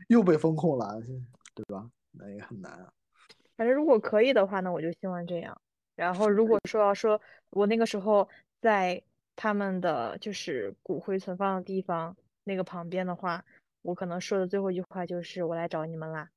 [0.08, 0.98] 又被风控了，
[1.54, 1.86] 对吧？
[2.12, 2.90] 那也很难啊。
[3.58, 5.60] 反正如果可以的话呢，我就希望这样。
[5.96, 7.20] 然后如果说要说
[7.50, 8.28] 我那个时候
[8.60, 9.02] 在
[9.34, 13.44] 他们的就是骨灰存放的地方那个旁边的话，
[13.82, 16.30] 我可能说的最后一句话就是我来找你们啦。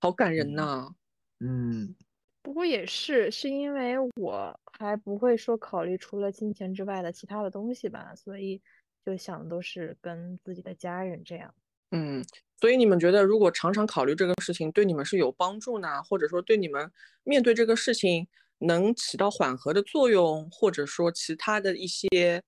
[0.00, 0.94] 好感人呐。
[1.40, 1.96] 嗯。
[2.40, 8.62] 不过也是，是因为我还不会说考虑除了金钱之外的其他的东西吧，所以
[9.04, 11.52] 就想的都是跟自己的家人这样。
[11.90, 12.24] 嗯，
[12.58, 16.02] 所以你们觉得如果常常考虑这个事情，对你们是有帮助呢？
[16.04, 16.90] 或者说对你们
[17.22, 18.26] 面对这个事情
[18.58, 22.42] 能起到缓和的作用，或者说其他的一些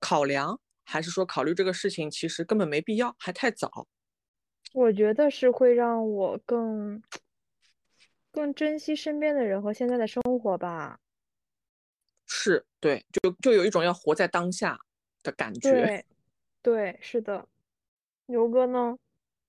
[0.00, 3.86] 考量，还是说考虑这个事情其实根本没必要，还太早？
[4.72, 7.02] 我觉得是会让我更。
[8.32, 11.00] 更珍惜身边的人和现在的生活吧，
[12.26, 14.78] 是对，就就有一种要活在当下
[15.22, 15.70] 的感觉。
[15.70, 16.04] 对，
[16.60, 17.48] 对，是的。
[18.26, 18.98] 牛哥呢？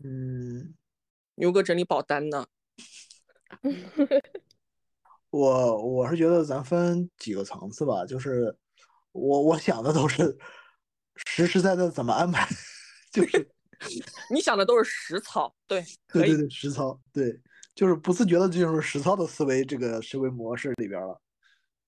[0.01, 0.74] 嗯，
[1.36, 2.47] 牛哥整理保单呢。
[5.38, 8.55] 我我是觉得咱分几个层次吧，就是
[9.11, 10.38] 我我想的都是
[11.15, 12.47] 实实在在怎么安排，
[13.11, 13.49] 就是
[14.33, 17.39] 你想的都是实操，对，对对对，实操，对。
[17.75, 21.21] 就是不自觉的进入实操的思维这个思维模式里边了，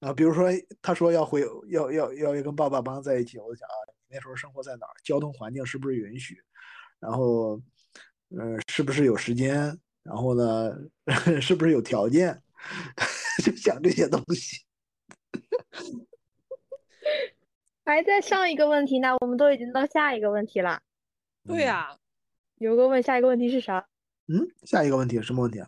[0.02, 0.48] 啊，比如说
[0.84, 3.78] 他说要回要要要要跟爸爸妈妈在一起，我就想啊，
[4.08, 4.94] 你那时候生活在哪儿？
[5.04, 6.38] 交通环境是不是允许？
[7.00, 7.60] 然后，
[8.30, 9.76] 嗯，是不是有时间？
[10.04, 10.72] 然后呢，
[11.42, 12.40] 是不是有条件？
[13.40, 14.64] 就想这些东西。
[17.86, 20.82] 还在上一个问题呢，我们都已经到下一个问题了。
[21.48, 21.98] 对呀，
[22.58, 23.88] 有个问下一个问题是啥？
[24.28, 25.68] 嗯，下一个问题什么问题啊？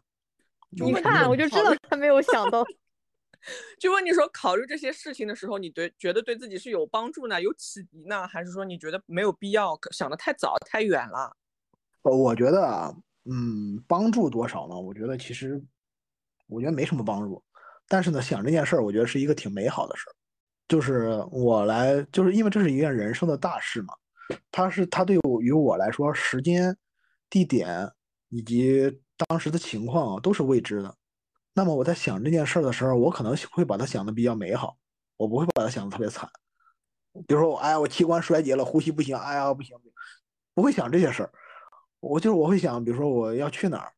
[0.69, 2.63] 你看，我就知道他没有想到。
[3.79, 11.35] 就问你说，考虑这些事情的时候，你对觉得对自己是有帮助呢，有启迪呢，还是说你觉得没有必要，想的太早太远了？
[12.03, 12.95] 我觉得啊，
[13.25, 14.79] 嗯，帮助多少呢？
[14.79, 15.59] 我觉得其实，
[16.45, 17.43] 我觉得没什么帮助。
[17.91, 20.13] 但是呢，想这件事儿，我觉得是一个挺美好的事儿。
[20.69, 23.93] 就是我来，就是因为这是一件人生的大事嘛。
[24.49, 26.73] 它是它对于我来说，时间、
[27.29, 27.91] 地点
[28.29, 29.01] 以及。
[29.27, 30.95] 当时的情况啊都是未知的，
[31.53, 34.75] 那么我在想这件事儿的时候，我可能会把它想的比较美好，
[35.15, 36.27] 我不会把它想的特别惨。
[37.27, 39.77] 比如说我哎呀我器官衰竭了，呼吸不行，哎呀不行，
[40.55, 41.31] 不会想这些事儿。
[41.99, 43.93] 我就是我会想，比如说我要去哪儿，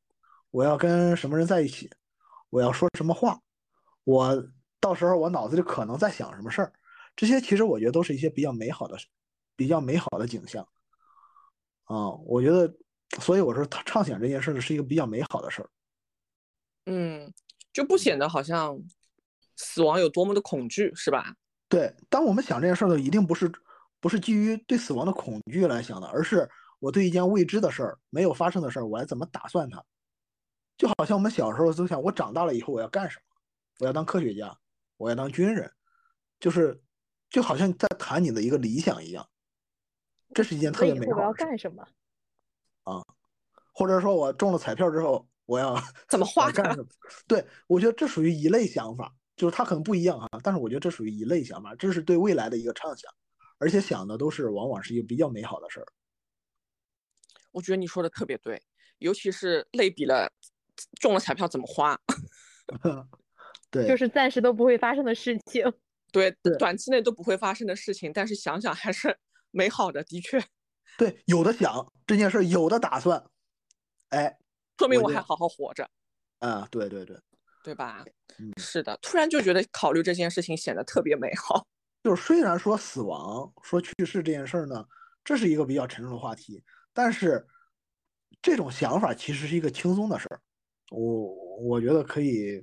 [0.51, 1.89] 我要跟什么人在一起，
[2.49, 3.39] 我要说什么话，
[4.03, 4.47] 我
[4.79, 6.73] 到时候我脑子里可能在想什么事儿，
[7.15, 8.97] 这些其实我觉得都是一些比较美好的、
[9.55, 10.67] 比较美好的景象。
[11.85, 12.73] 啊，我觉得，
[13.19, 15.69] 所以我说畅想这件事是一个比较美好的事儿。
[16.85, 17.33] 嗯，
[17.71, 18.77] 就不显得好像
[19.55, 21.35] 死亡有多么的恐惧，是吧？
[21.69, 23.51] 对，当我们想这件事儿的一定不是
[23.99, 26.49] 不是基于对死亡的恐惧来想的，而是。
[26.79, 29.81] 我对一件未知的事儿、没有发生的事儿，我要怎么打算它？
[30.77, 33.32] 就好像我们小时候都想，我长大了以后我要干什么？
[33.79, 34.57] 我要当科学家，
[34.97, 35.71] 我要当军人，
[36.39, 36.81] 就是
[37.29, 39.27] 就好像在谈你的一个理想一样。
[40.33, 41.17] 这是一件特别美好的。
[41.17, 41.87] 我要干什么？
[42.83, 43.03] 啊，
[43.73, 45.75] 或者说我中了彩票之后，我要
[46.09, 46.87] 怎么 花干什么？
[47.27, 53.11] 对，我觉得这属于一类想法，就是它可能不一样啊，但是我觉得这属于一类想法，这是对未来的一个畅想，
[53.57, 55.85] 而且想的都是往往是一个比较美好的事儿。
[57.51, 58.61] 我觉得你说的特别对，
[58.97, 60.31] 尤其是类比了
[60.99, 61.95] 中了彩票怎么花，
[63.73, 65.65] 对，就是暂时都不会发生的事情，
[66.13, 69.17] 对，短期内都不会发生的事情，但是想想还是
[69.49, 70.39] 美好的，的确，
[70.97, 73.23] 对，有的想这件事，有的打算，
[74.09, 74.37] 哎，
[74.77, 75.89] 说明我还好好活着，
[76.39, 77.17] 啊，对对对，
[77.63, 78.05] 对吧？
[78.57, 81.65] 是的，突然就觉得考虑这件事情显得特别美好。
[82.03, 84.85] 就是虽然说死亡、说去世这件事呢，
[85.23, 86.61] 这是一个比较沉重的话题。
[86.91, 87.47] 但是，
[88.41, 90.41] 这种想法其实是一个轻松的事儿，
[90.91, 92.61] 我我觉得可以，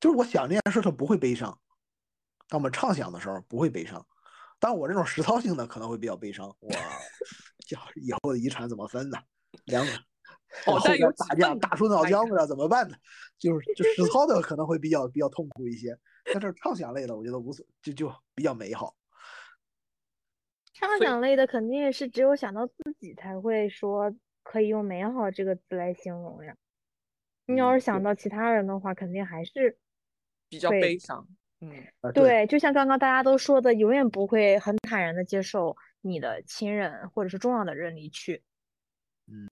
[0.00, 1.58] 就是我想这件事，它不会悲伤。
[2.48, 4.06] 当我们畅想的时候，不会悲伤。
[4.58, 6.48] 但我这种实操性的可能会比较悲伤。
[6.60, 6.70] 我，
[7.96, 9.18] 以后的遗产怎么分呢？
[9.66, 9.92] 两个
[10.66, 12.96] 哦，后边打架打出脑浆子了怎么办呢？
[13.38, 15.96] 就是就实操的可能会比较比较痛苦一些。
[16.32, 18.94] 但是畅想类的，我觉得无所就就比较美好。
[20.74, 26.56] 畅想类的肯定是只有想到自己才会说可以用美好这个词来形容呀。
[27.46, 29.78] 你要是想到其他人的话，肯定还是
[30.48, 31.26] 比较悲伤。
[31.60, 31.70] 嗯，
[32.14, 38.42] 对，就像刚刚大家都说的，永远不会很坦然的接受你的亲人或者是重要的人离去。
[39.26, 39.48] 嗯，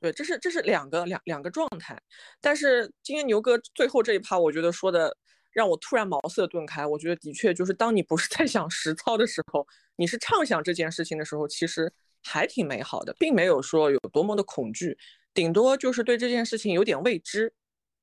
[0.00, 2.00] 对，这是这是两个两两个状态。
[2.40, 5.16] 但是今天牛哥最后这一趴，我觉得说的。
[5.50, 9.66] 让我突然茅塞顿开，我觉得的确就是当你不是在想实操的时候，
[9.96, 14.96] 你是畅想这件事情的时候，其实还挺美好的，并没有说有多么的恐惧，
[15.34, 17.52] 顶多就是对这件事情有点未知，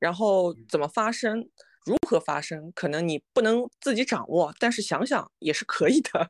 [0.05, 1.49] 然后怎么发生，
[1.83, 6.29] 如何发生，可能你不能自己掌握，但是想想也是可以的。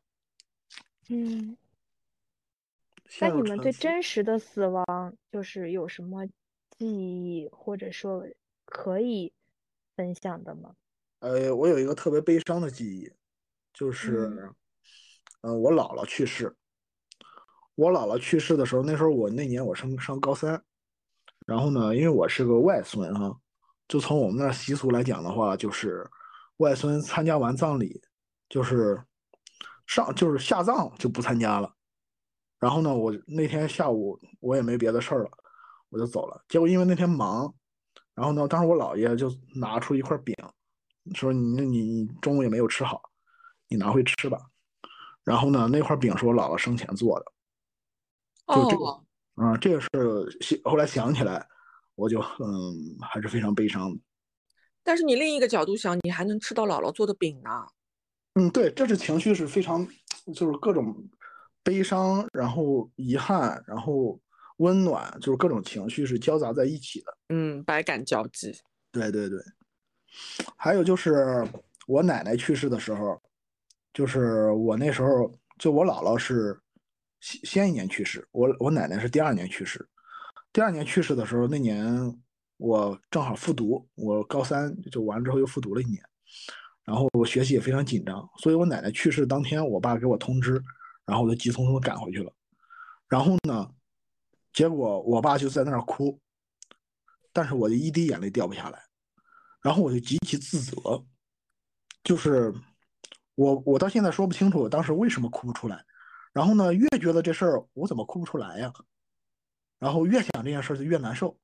[1.10, 1.58] 嗯，
[3.20, 4.86] 那你们对真实的死亡
[5.30, 6.26] 就是有什么
[6.78, 8.26] 记忆，或者说
[8.64, 9.34] 可以
[9.98, 10.76] 分享的吗？
[11.20, 13.12] 呃，我有一个特别悲伤的记忆，
[13.74, 14.54] 就是，
[15.42, 16.56] 呃，我姥姥去世。
[17.76, 20.64] 我姥姥去世的时候，那时候我那年我上上高三，
[21.46, 23.38] 然后呢，因为我是个外孙哈，
[23.88, 26.10] 就从我们那习俗来讲的话，就是
[26.58, 28.02] 外孙参加完葬礼，
[28.50, 29.04] 就是
[29.86, 31.74] 上就是下葬就不参加了。
[32.60, 35.30] 然后呢，我那天下午我也没别的事儿了，
[35.90, 36.44] 我就走了。
[36.48, 37.54] 结果因为那天忙，
[38.14, 40.36] 然后呢，当时我姥爷就拿出一块饼。
[41.14, 43.00] 说你那你你中午也没有吃好，
[43.68, 44.40] 你拿回吃吧。
[45.24, 47.26] 然后呢，那块饼是我姥姥生前做的，
[48.56, 48.86] 就这个
[49.36, 51.48] 啊，这个是后来想起来，
[51.96, 54.00] 我就嗯还是非常悲伤的。
[54.84, 57.50] 但是你另一个角度想，你还能吃到姥姥做的饼呢。
[58.36, 59.88] 嗯，对，这是情绪是非常，
[60.34, 60.94] 就是各种
[61.64, 64.20] 悲伤，然后遗憾，然后
[64.58, 67.18] 温暖，就是各种情绪是交杂在一起的。
[67.30, 68.54] 嗯，百感交集。
[68.92, 69.40] 对对对。
[70.56, 71.48] 还有就是
[71.88, 73.20] 我奶奶去世的时候，
[73.94, 76.60] 就是我那时候就我姥姥是
[77.22, 79.88] 先先一年去世，我我奶奶是第二年去世。
[80.56, 81.86] 第二年去世的时候，那年
[82.56, 86.02] 我正好复读，我高三就完了之后又复读了一年，
[86.86, 90.64] 然后我学习也非常紧张，所以我奶奶去世当天，我爸给我通知，
[91.06, 92.32] 然后我就急匆匆的赶回去了。
[93.10, 93.70] 然后呢，
[94.54, 96.18] 结果我爸就在那儿哭，
[97.34, 98.82] 但是我就一滴眼泪掉不下来。
[99.62, 101.04] 然后我就极其自责，
[102.02, 102.54] 就是
[103.36, 105.84] 我我到现在说不清楚我当时为什么哭不出来，
[106.32, 108.72] 然后呢越觉得这事儿我怎么哭不出来呀，
[109.86, 111.38] 然后越想这件事就越难受，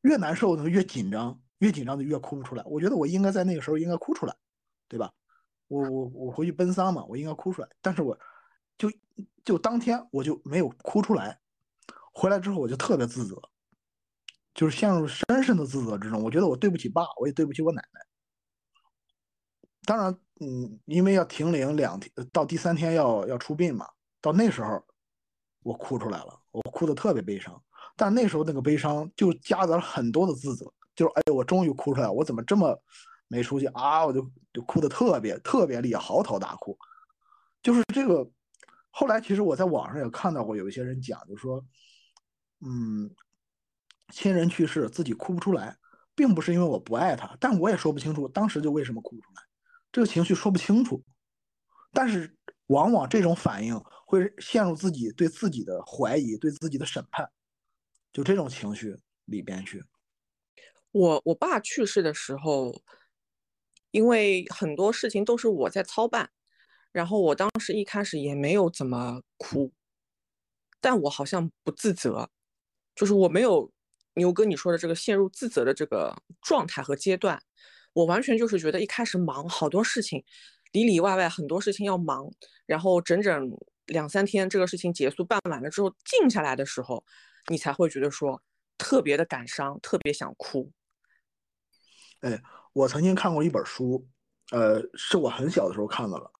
[0.00, 2.64] 越难受呢越紧张，越紧张就越哭不出来。
[2.64, 4.34] 我觉得我应该在那个时候应该哭出来，
[4.88, 5.12] 对吧？
[5.68, 8.18] 我我我回去奔丧嘛，我应该哭出来，但是我
[8.78, 8.90] 就
[9.44, 11.38] 就当天我就没有哭出来，
[12.14, 13.36] 回来之后我就特别自责。
[14.54, 18.00] 就是陷入深深的自责之中，我觉得我对不起爸，我也对不起我奶奶。
[19.84, 23.86] 当然，嗯，因为要停灵两天，到第三天要要出殡嘛，
[24.22, 24.82] 到那时候
[25.62, 27.62] 我哭出来了，我哭的特别悲伤。
[27.96, 32.78] 但那时候那个悲伤就夹杂了很多的自责，就是哎，我终于哭出来，我怎么这么
[33.28, 34.04] 没出息啊？
[34.04, 36.76] 我就就哭的特别特别厉害，嚎啕大哭。
[37.62, 38.28] 就是这个，
[38.90, 41.64] 后来其实我在网上也看到过有一些人讲，就说，
[42.60, 43.10] 嗯，
[44.12, 45.74] 亲人去世自己哭不出来，
[46.14, 49.42] 并不是因为我不爱他，但我也说不清楚当时就为什么哭不出来。
[49.90, 51.02] 这个情绪说不清楚，
[51.94, 57.28] 但是往往这种反应会陷入自己对自己的怀疑，对自己的审判，
[58.12, 59.84] 就这种情绪里边去。
[60.92, 62.80] 我我爸去世的时候，
[63.90, 66.30] 因为很多事情都是我在操办，
[66.92, 69.72] 然后我当时一开始也没有怎么哭，
[70.80, 72.30] 但我好像不自责，
[72.94, 73.70] 就是我没有
[74.14, 77.42] 牛哥你说的这个陷入自责的这个状态和阶段。
[77.92, 80.24] 我完全就是觉得一开始忙好多事情，
[80.72, 82.30] 里里外外很多事情要忙，
[82.64, 83.50] 然后整整
[83.86, 87.04] 两三天这个事情结束办完了之后，静下来的时候，
[87.48, 88.42] 你才会觉得说
[88.76, 90.70] 特别的感伤，特别想哭。
[92.20, 94.06] 哎，我曾经看过一本书，
[94.50, 96.30] 呃，是我很小的时候看的了，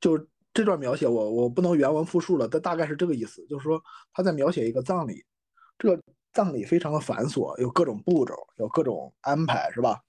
[0.00, 0.18] 就
[0.52, 5.24] 这段描写我我不能原文复述了，但大概是这个意思，就是说他在描写一个葬礼，
[5.78, 6.02] 这个
[6.32, 10.00] 葬礼非常的繁琐，有各种步骤，有各种安排，是吧？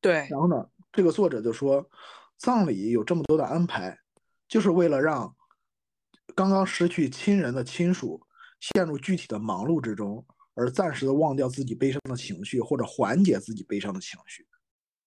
[0.00, 1.88] 对，然后呢，这个作者就说，
[2.36, 3.98] 葬礼有这么多的安排，
[4.48, 5.34] 就是为了让
[6.34, 8.20] 刚刚失去亲人的亲属
[8.60, 10.24] 陷入具体的忙碌之中，
[10.54, 14.46] 而暂时的忘掉自己悲伤的情绪，或者缓解自己悲伤的情绪。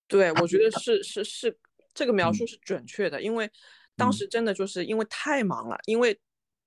[0.07, 1.57] 对，我觉得是是是，
[1.93, 3.49] 这个描述是准确的，因为
[3.95, 6.19] 当时真的就是因为太忙了，因为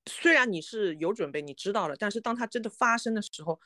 [0.07, 3.61] 虽然你是有准备，你知道了，但是当它真的发生的时候，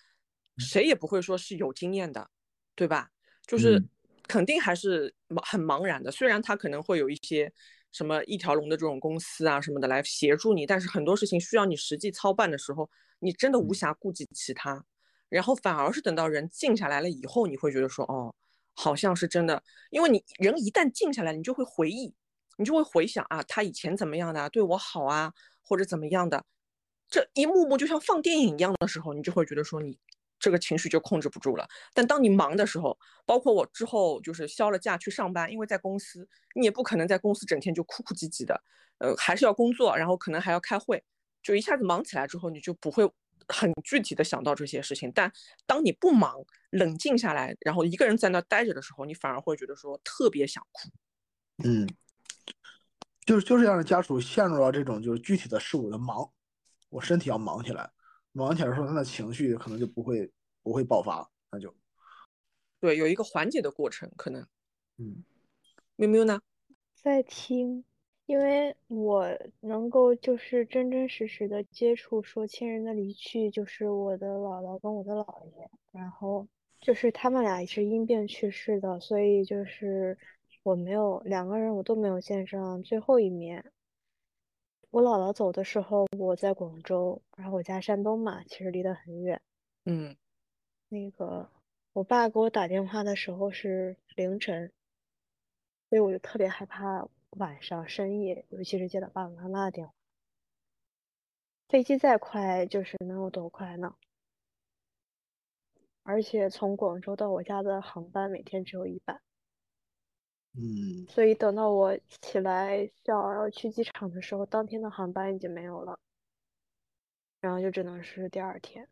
[0.59, 2.31] 谁也不会说是有经验的，
[2.75, 3.11] 对吧？
[3.47, 3.83] 就是。
[4.29, 5.13] 肯定还是
[5.43, 7.53] 很茫然的，虽然他可能会有一些
[7.93, 12.91] 什么一条龙的这种公司啊什么的来协助你，但是很多事情需要你实际操办的时候，
[13.21, 14.85] 你真的无暇顾及其他，
[15.29, 18.35] 然后反而是等到人静下来了以后，你会觉得说，哦，
[18.75, 22.15] 好像是真的，因为你人一旦静下来，你就会回忆，
[22.57, 25.33] 你就会回想啊，他以前怎么样的，对我好啊，
[25.63, 26.45] 或者怎么样的，
[27.09, 29.99] 这一幕幕就像放电影一样的时候，你就会觉得说你。
[30.43, 31.67] 这个情绪就控制不住了。
[31.95, 38.61] 但当你忙的时候，包括我之后就是休了假去上班，因为在公司，你也不可能在公司整天就哭哭唧唧的，
[38.99, 41.03] 呃，还是要工作，然后可能还要开会，
[41.41, 43.09] 就一下子忙起来之后，你就不会
[43.47, 45.13] 很具体的想到这些事情。
[45.15, 45.33] 但
[45.65, 50.89] 当你不忙，冷静下来，然后一个人在那待着的时候，你反而会觉得说特别想哭。
[51.65, 51.89] 嗯，
[53.25, 56.29] 就是就是让家属陷入到这种就是具体的事物的忙，
[56.89, 57.89] 我身体要忙起来。
[58.33, 60.31] 忙起来的时候，他的情绪可能就不会
[60.63, 61.75] 不会爆发，那就
[62.81, 64.47] 对，有一个缓解的过程，可能。
[64.99, 65.23] 嗯，
[65.97, 66.41] 喵喵呢？
[66.95, 67.85] 在听，
[68.27, 69.27] 因为我
[69.61, 76.47] 能够就是真真实实的接触说亲人的离去，就是我的姥姥跟我的姥爷，然后
[76.81, 80.17] 就是他们俩是因病去世的，所以就是
[80.63, 83.73] 我没有两个人我都没有见上最后一面。
[84.93, 89.41] 我姥姥走的时候，我在广州，然后我家山东嘛，其实离得很远。
[89.87, 90.15] 嗯，
[90.91, 91.49] 那个
[91.95, 94.71] 我爸给我打电话的时候是凌晨，
[95.89, 99.95] 所以我就特别害怕晚上深夜，尤其是接到爸爸妈妈的电话。
[101.71, 103.97] 飞机再快，就是能有多快呢？
[106.03, 109.23] 而且从广州到我家的航班每天只有一班。
[110.55, 115.99] 嗯，所以等到我起来想要去机场的时候，当天的航班已经没有了，
[117.41, 118.87] 然后就只能是第二天。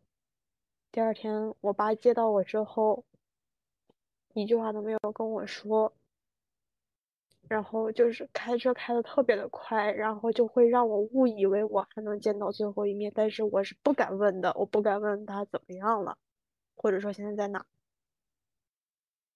[0.91, 3.05] 第二天我爸接到我之后，
[4.33, 5.93] 一句话都没有跟我说，
[7.47, 16.17] 然后就是开车开的特别的快，然后就会让我误以为我还能见到最后一面，但是我是不敢问的，我不敢问他怎么样了，
[16.75, 17.63] 或者说现在在哪。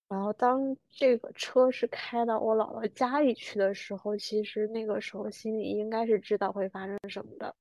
[0.08, 7.56] 然后当这个车是开到我姥姥家里去的时候，其实那个时候心里应该是知道会发生什么的。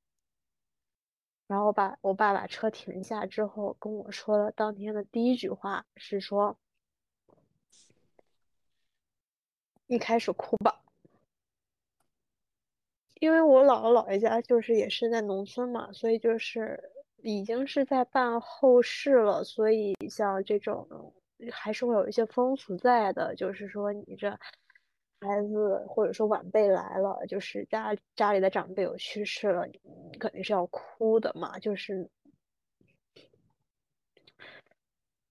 [1.46, 6.58] 然后把我爸把车停下之后跟我说了当天的第一句话是说
[9.86, 10.82] ：“你开始哭吧。”
[13.20, 16.90] 因为我姥姥姥爷家就是也是在农村嘛，所以就是
[17.22, 21.14] 已经是在办后事了，所以像这种。
[21.50, 24.30] 还是会有一些风俗在的，就是说你这
[25.20, 31.58] 孩子或者说晚辈来了，就是家家里的长辈有去世了，你肯定是要哭的嘛。
[31.58, 32.10] 就是，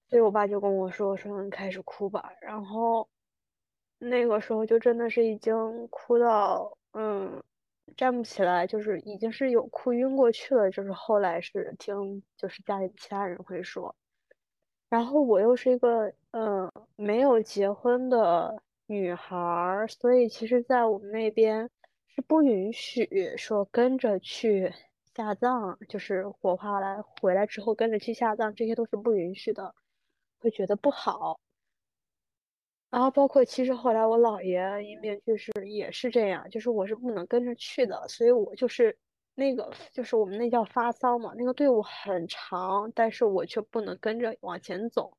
[0.09, 3.07] 所以我爸就跟我说：“说你开始哭吧。”然后
[3.99, 7.43] 那个时候就真的是已经哭到嗯
[7.95, 10.71] 站不起来，就是已经是有哭晕过去了。
[10.71, 13.95] 就是后来是听就是家里其他人会说，
[14.93, 21.67] 然后我又是一个嗯没有结婚的女孩儿，所以其实在我们那边
[22.09, 24.71] 是不允许说跟着去
[25.15, 29.73] 下葬，就是火化来回来之后跟着去下葬，这些都是不允许的，
[30.37, 31.39] 会觉得不好。
[32.91, 38.95] 然后包括其实后来我姥爷因病去世也是这样，就是我是不能跟着去的，所以我就是
[39.35, 45.17] 那个就是我们那叫发丧嘛，那个队伍很长，但是我却不能跟着往前走，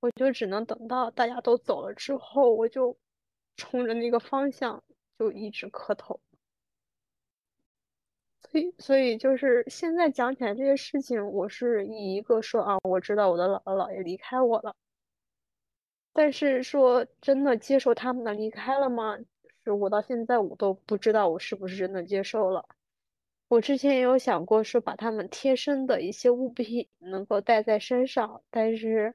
[0.00, 2.96] 我就只能等到大家都走了之后，我就
[3.56, 4.82] 冲着那个方向
[5.18, 6.20] 就一直磕头。
[8.50, 14.74] 所以所以就是现在讲起来这些事情，我是以一个说啊，我知道我的姥姥姥爷离开我了。
[16.12, 19.18] 但是说真的接受他们的离开了吗？
[19.62, 22.66] 是我到现在我都不知道我是不是真的接受了。
[23.50, 29.12] 我之前也有想过说把他们贴身的一些物品 能够带在身上，但是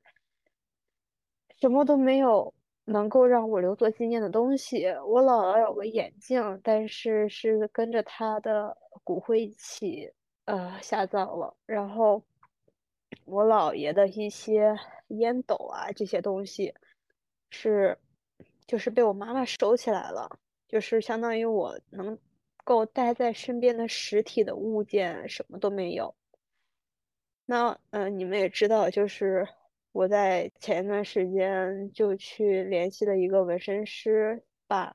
[1.57, 4.87] 什么都没有能够让我留作纪念的东西。
[5.07, 10.11] 我姥姥有个眼镜，但是是跟着她的骨灰一起
[10.43, 11.55] 呃下葬了。
[11.65, 12.21] 然后
[13.23, 14.77] 我姥爷的一些
[15.07, 16.73] 烟斗啊这些东西。
[17.51, 17.97] 是，
[18.67, 20.29] 就是被我妈妈收起来了，
[20.67, 22.19] 就是相当于我能
[22.65, 26.13] 够带在身边的实体的物件什么都没有。
[27.45, 29.47] 那嗯，你们也知道，就是
[29.93, 34.93] 我在前一段时间就去联系了一个纹身师，把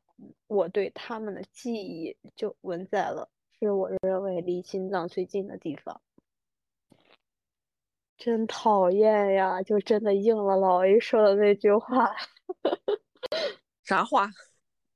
[0.49, 6.03] 我对他们的记忆就纹在了，是我认为离心脏最近的地方。
[8.19, 9.63] 真讨厌呀！
[9.63, 12.15] 就真的应了老 A 说的那句话。
[13.83, 14.29] 啥话？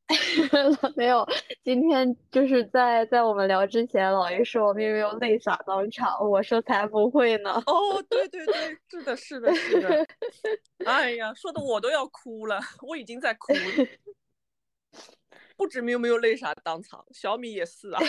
[0.97, 1.27] 没有。
[1.63, 7.53] 今天就是在在我们聊之前，老爷说我们有没有泪洒当场，我说才不会呢。
[7.67, 10.07] 哦，对对对，是的，是的，是的。
[10.85, 13.59] 哎呀，说的我都要哭了，我已经在哭了。
[15.57, 18.01] 不止没有没有泪洒当场，小米也是啊。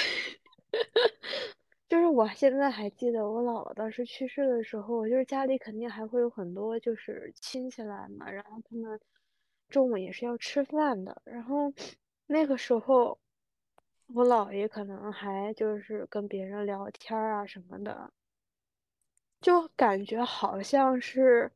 [1.88, 9.00] 就是我现在还记得我姥姥当时去世的时候，就是家里肯定还会有很多就是亲戚来嘛，然后他们
[9.70, 11.74] 中午也是要吃饭的，然后
[12.28, 13.20] 那个时候
[14.14, 18.12] 我姥爷可能还就是跟别人聊天啊什么的，
[19.42, 21.52] 就感觉好像是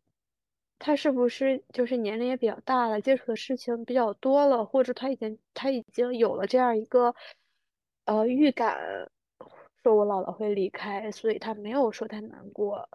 [0.78, 7.16] 他是不是就是年龄也比较大了，接触的事情比较多了，或者他已经他已经有了这样一个
[8.06, 9.10] 呃预感。
[9.82, 12.90] 说我姥姥会离开，所以他没有说太难过，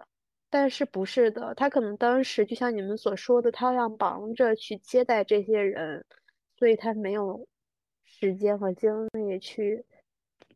[0.57, 6.05] 但是不是的，他可能当时就像你们所说的，他要忙着去接待这些人，
[6.57, 7.45] 所以他没有
[8.05, 9.85] 时间和精力去，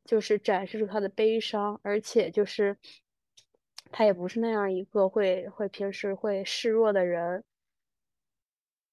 [0.05, 2.77] 就是展示出他的悲伤，而且就是
[3.91, 7.43] 他也不是那样一个会会平时会示弱的人，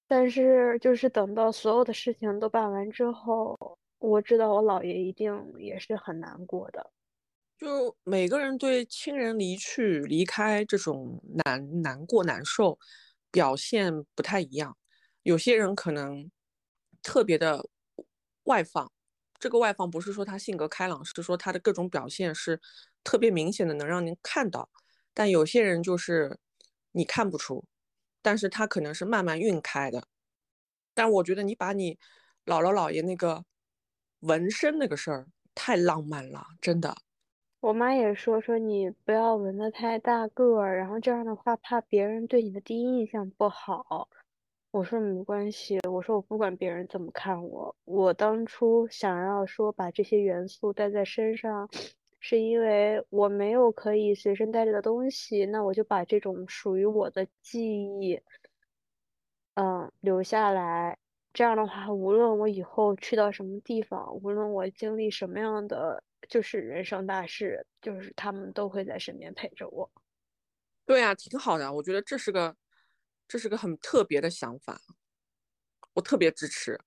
[0.09, 3.57] 但是就是等到所有的事情都办完之后，
[4.01, 6.91] 我知道我姥爷一定也是很难过的。
[7.59, 12.79] 就每个人对亲人离去、离开这种难难过、难受
[13.31, 14.77] 表现不太一样。
[15.23, 16.31] 有些人可能
[17.03, 17.67] 特别的
[18.45, 18.93] 外放，
[19.39, 22.61] 这个外放不是说他性格开朗，是说他的各种表现是
[23.03, 24.69] 特别明显的，能让您看到。
[25.15, 26.39] 但有些人就是
[26.93, 27.65] 你看不出，
[28.21, 30.07] 但是他可能是慢慢晕开的。
[30.95, 31.99] 但我觉得你把你
[32.45, 33.45] 姥姥姥爷那个
[34.21, 37.06] 纹身那个事儿太浪漫了，真的。
[37.61, 44.09] 我妈也说说你不要纹的太大个儿，然后这样的话怕别人对你的第一印象不好。
[44.71, 47.75] 我说没关系，我说我不管别人怎么看我。
[47.85, 51.69] 我当初想要说把这些元素带在身上，
[52.21, 57.65] 是因为我没有可以随身带着的东西，那我就把这种属于我的记
[58.01, 58.21] 忆，
[59.55, 60.99] 嗯，留下来。
[61.33, 66.05] 这样的话，无论我以后去到什么地方，无论我经历什么样的。
[66.29, 69.91] 就是人生大事，就是他们都会在身边陪着我。
[70.85, 72.57] 对呀，挺好的，我觉得这是个，
[73.27, 74.81] 这是个很特别的想法，
[75.95, 76.79] 我特别支持。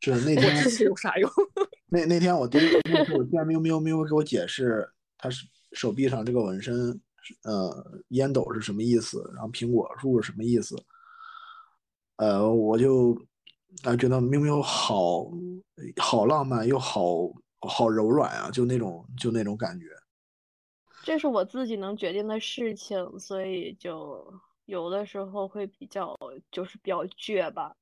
[0.00, 1.30] 是那天支持有啥用？
[1.90, 7.00] 那那天我第一次我见喵喵喵给我解释，他是手臂上这个纹身，
[7.42, 10.76] 呃，烟斗是什么意思，然后苹果树是什么意思，
[12.16, 13.12] 呃，我就
[13.82, 15.30] 啊觉得喵喵好
[15.96, 17.04] 好浪漫又好。
[17.60, 19.86] 好柔软啊，就那种就那种感觉。
[21.02, 24.32] 这是我自己能决定的事情，所以就
[24.66, 26.16] 有的时候会比较
[26.50, 27.74] 就是比较倔吧。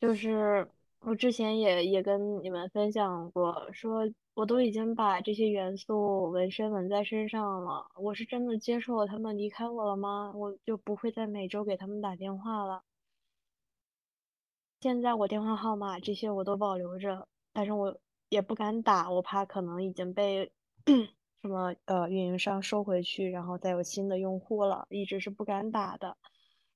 [0.00, 0.68] 就是
[1.00, 4.02] 我之前也也跟你们分享过，说
[4.34, 10.32] 我都已经把这些元素纹身纹在身上了，我是真的接受他们离开我了吗？
[10.34, 12.82] 我就不会再每周给他们打电话了。
[14.80, 17.96] 现在我电话号码这些我都保留着，但是我
[18.32, 20.50] 也不敢打，我怕可能已经被
[21.42, 26.16] 什么呃运营商收回去，然后再有新的用户了，一直是不敢打的。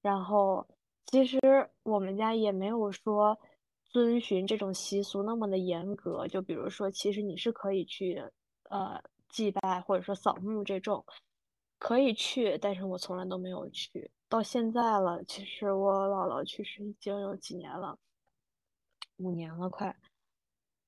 [0.02, 0.68] 然后
[1.06, 1.40] 其实
[1.82, 3.38] 我们家也没有说
[3.86, 8.22] 遵循这种习俗那么的严格，就比如说，其实你是可以去
[8.68, 11.02] 呃祭拜或者说扫墓这种，
[11.78, 14.10] 可以去，但是我从来都没有去。
[14.28, 17.98] 到现在了，其实我姥姥去世已经有几年了，
[19.16, 19.96] 五年了快。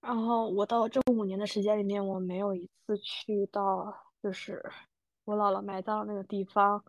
[0.00, 4.64] 然后我到这五年的时间里面，我没有一次去到就是
[5.24, 6.82] 我姥姥埋葬那个地方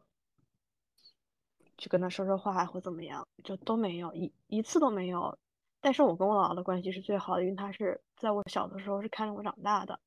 [1.78, 5.38] 去跟她说说话或怎么样，就都没有一一次都没有。
[5.82, 10.00] 但是我跟我姥姥的关系是最好的，因为她是在我小的时候是看着我长大的，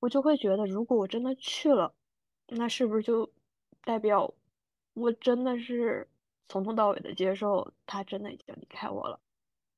[0.00, 1.94] 我就会觉得如果我真的去了，
[2.48, 3.30] 那是不是就
[3.82, 4.32] 代表？
[4.94, 6.08] 我真的是
[6.48, 9.18] 从头到尾的接受他真的已经离开我了，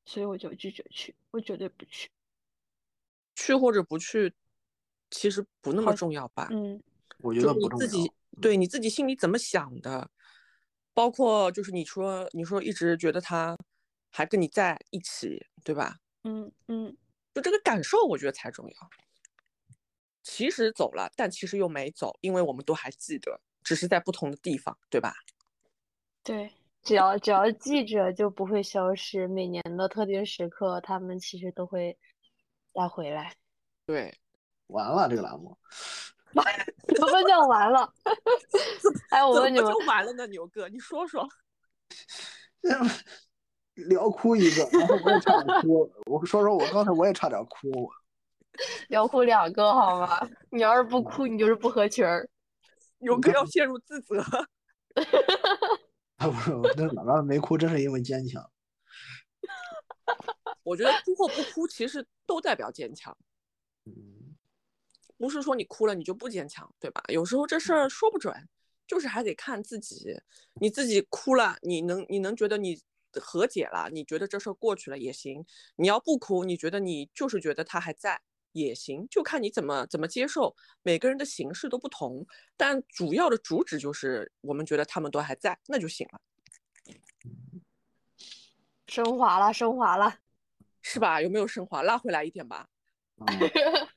[0.04, 2.10] 所以我就拒绝去，我绝对不去。
[3.36, 4.34] 去或者不去，
[5.10, 6.48] 其实不那么重要吧？
[6.50, 6.82] 嗯，
[7.18, 7.86] 我觉得不重要。
[7.86, 8.10] 自己
[8.42, 10.10] 对你自己心里怎么想的，
[10.92, 13.56] 包括就是你说你说一直觉得他
[14.10, 15.96] 还跟你在一起，对吧？
[16.24, 16.96] 嗯嗯，
[17.32, 18.74] 就这个感受，我觉得才重要。
[20.24, 23.40] 其实走了，但其实又没走，因为我们都还记得。
[23.62, 25.12] 只是在不同的地方，对吧？
[26.22, 26.48] 对，
[26.84, 29.26] 只要只要记着，就不会消失。
[29.26, 31.98] 每年的特定时刻，他们其实都会
[32.76, 33.32] 再回来。
[33.86, 34.14] 对，
[34.66, 35.56] 完了这个栏目，
[36.94, 37.90] 怎么叫完了？
[39.10, 40.26] 哎，我问你们，就完了呢？
[40.26, 41.26] 牛哥，你说说。
[43.88, 45.90] 聊哭一个，然后我也差点哭。
[46.06, 47.90] 我说说，我刚才我也差点哭。
[48.88, 50.28] 聊哭两个好吗？
[50.50, 52.28] 你要是不哭，你就是不合群儿。
[52.98, 54.18] 牛哥要陷入自责，
[56.16, 58.42] 啊不是那老大没哭，真是因为坚强。
[60.66, 63.16] 我觉得哭或不哭，其实都代表坚强。
[63.84, 64.34] 嗯，
[65.16, 67.00] 不是说你哭了你就不坚强，对吧？
[67.06, 68.34] 有时候这事儿说不准，
[68.84, 70.20] 就是还得看自己。
[70.60, 75.46] 你自己哭了，你能你能觉得你和解了，你觉得这事儿过去了也行。
[75.76, 78.20] 你要不哭，你觉得你就是觉得他还在。
[78.50, 80.56] 也行，就看你怎么怎么接受。
[80.82, 86.20] 每个人的形式都不同，但主要的主旨就是我们觉得他们都还在，那就行了。
[88.88, 90.20] 升华了，升华了，
[90.88, 91.20] 是吧？
[91.20, 91.82] 有没有升华？
[91.82, 92.68] 拉回来一点吧。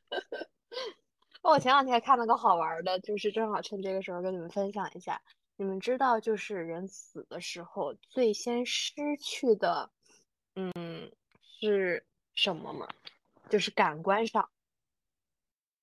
[1.44, 5.22] 我前两天看了个好玩的，就是正好趁这个时候跟你们分享一下。
[5.56, 9.92] 你们知道，就是人死的时候最先失去的，
[10.56, 11.12] 嗯，
[11.60, 12.88] 是什么吗？
[13.50, 14.50] 就是感官上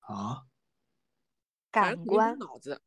[0.01, 0.45] 啊，
[1.71, 2.83] 感官脑子，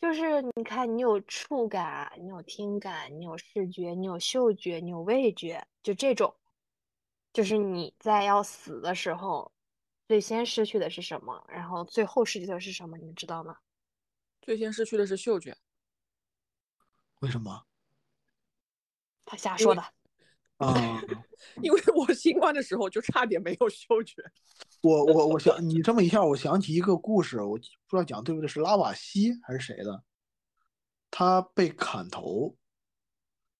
[0.00, 6.34] 就是你看，你有触感，你有听感，你有视觉，你有嗅觉，你有味觉，就这种，
[7.34, 9.52] 就是你在要死的时候，
[10.06, 11.44] 最先失去的是什么？
[11.48, 12.96] 然后最后失去的是什么？
[12.96, 13.58] 你们知道吗？
[14.40, 15.56] 最先失去的是嗅觉，
[17.20, 17.66] 为什么？
[19.24, 19.82] 他瞎说的。
[20.58, 21.02] 啊，
[21.60, 24.22] 因为我新冠的时候就差点没有嗅觉。
[24.82, 30.04] 我我我想你这么一下，我想起一个故事，我不知道讲对不对，是拉瓦锡还是谁的？
[31.10, 32.54] 他被砍头，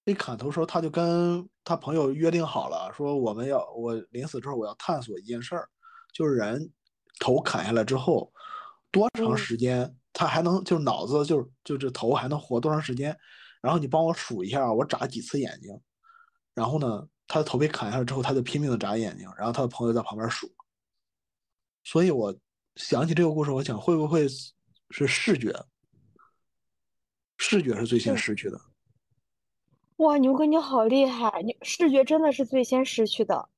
[0.04, 5.68] 被砍头时候，他就跟他朋友约定好了，说我们要我临死之后我要探索一件事儿，
[6.12, 6.70] 就是人
[7.18, 8.30] 头砍下来之后
[8.90, 13.16] 多长时间他还能就是脑子就就这头还能活多长时间？
[13.60, 15.70] 然后你帮我数一下，我眨几次眼睛。
[16.52, 20.54] 然后呢，他的头被砍下来之后，他就拼命的眨眼睛，然后他的朋友在旁边数。
[21.82, 22.36] 所以我
[22.76, 24.28] 想起这个故事，我想会不会
[24.90, 25.64] 是视觉？
[27.38, 28.60] 视觉是最先失去的。
[30.04, 31.40] 哇，牛哥你好厉害！
[31.40, 33.48] 你视觉真的是最先失去的。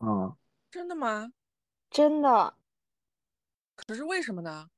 [0.00, 0.36] 嗯，
[0.68, 1.32] 真的吗？
[1.90, 2.54] 真的。
[3.76, 4.68] 可是为什么呢？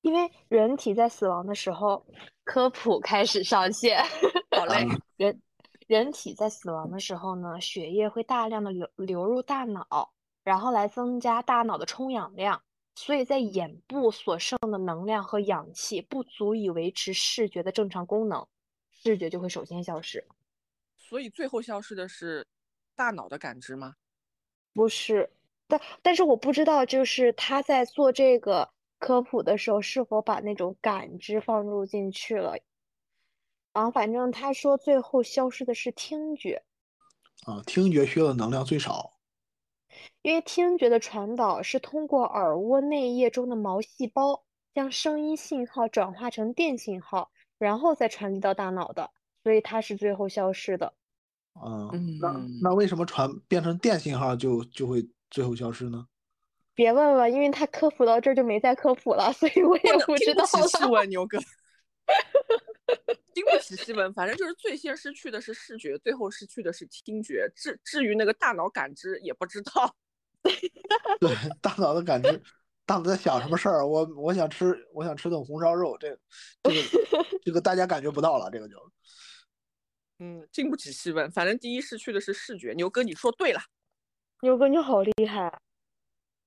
[0.00, 2.06] 因为人体在死亡的时候，
[2.44, 4.02] 科普开始上线。
[4.56, 4.86] 好嘞，
[5.18, 5.42] 人。
[5.86, 10.14] 人体在死亡的时候呢，血液会大量的流流入大脑，
[10.44, 12.62] 然后来增加大脑的充氧量，
[12.94, 18.46] 所以在眼部所剩的能量和氧气不足以维持视觉的正常功能，
[19.02, 20.24] 视觉就会首先消失。
[20.96, 22.46] 所以最后消失的是
[22.94, 23.96] 大脑的感知吗？
[24.72, 25.30] 不是，
[25.66, 32.56] 但但是我不知道，就是他在做这个科普的时候是否把那种感知放入进去了。
[33.72, 36.62] 然后反正他说最后消失的是听觉，
[37.44, 39.18] 啊，听觉需要的能量最少。
[40.22, 47.30] 因为听觉的传导是通过耳蜗内叶中的毛细胞将声音信号转化成电信号，
[47.64, 49.10] 然后再传递到大脑的，
[49.42, 50.92] 所以它是最后消失的。
[51.64, 52.32] 嗯，那
[52.62, 56.06] 那为什么传变成电信号就就会最后消失呢？
[56.74, 60.66] 别问了，因为他科普到这儿就没再科普了，所以我也不知道了。
[60.66, 61.38] 细问牛哥，
[63.34, 67.46] 经不起细问，反正就是最先失去的是视觉，最后失去的是听觉。
[67.54, 69.94] 至至于那个大脑感知，也不知道。
[71.20, 71.30] 对，
[71.60, 72.42] 大脑的感知，
[72.84, 73.86] 大脑在想什么事儿？
[73.86, 76.18] 我我想吃，我想吃顿红烧肉，这
[76.62, 76.76] 这个
[77.44, 78.76] 这个大家感觉不到了，这个就。
[80.18, 82.72] 嗯，经不起细问，反正第一失去的是视觉。
[82.74, 83.60] 牛哥，你说对了。
[84.42, 85.60] 牛哥，你好厉害。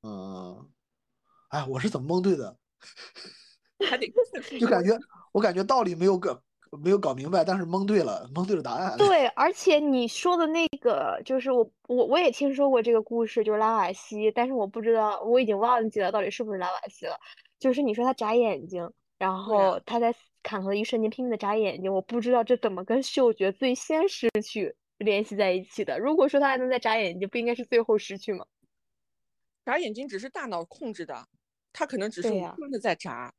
[0.03, 0.69] 嗯，
[1.49, 2.57] 哎，我是怎么蒙对的？
[3.89, 4.13] 还得
[4.59, 4.97] 就感觉
[5.33, 6.41] 我感觉道理没有搞
[6.77, 8.97] 没有搞明白，但是蒙对了，蒙对了答案。
[8.97, 17.19] 对，而且你说的那个就是我我我也听说过这个故事，就是拉瓦锡，但是我不知道，我已经忘记了到底是不是拉瓦锡了。
[17.59, 25.97] 就是你说他眨眼睛，然后他在砍头的一瞬间拼命的眨眼睛，我不知道这怎么跟嗅觉最先失去联系在一起的。
[25.99, 28.45] 如果说他还能再眨眼睛，不应该是最后失去吗？
[29.65, 31.27] 眨眼睛只是大脑控制的，
[31.73, 33.33] 他可能只是无端的在眨。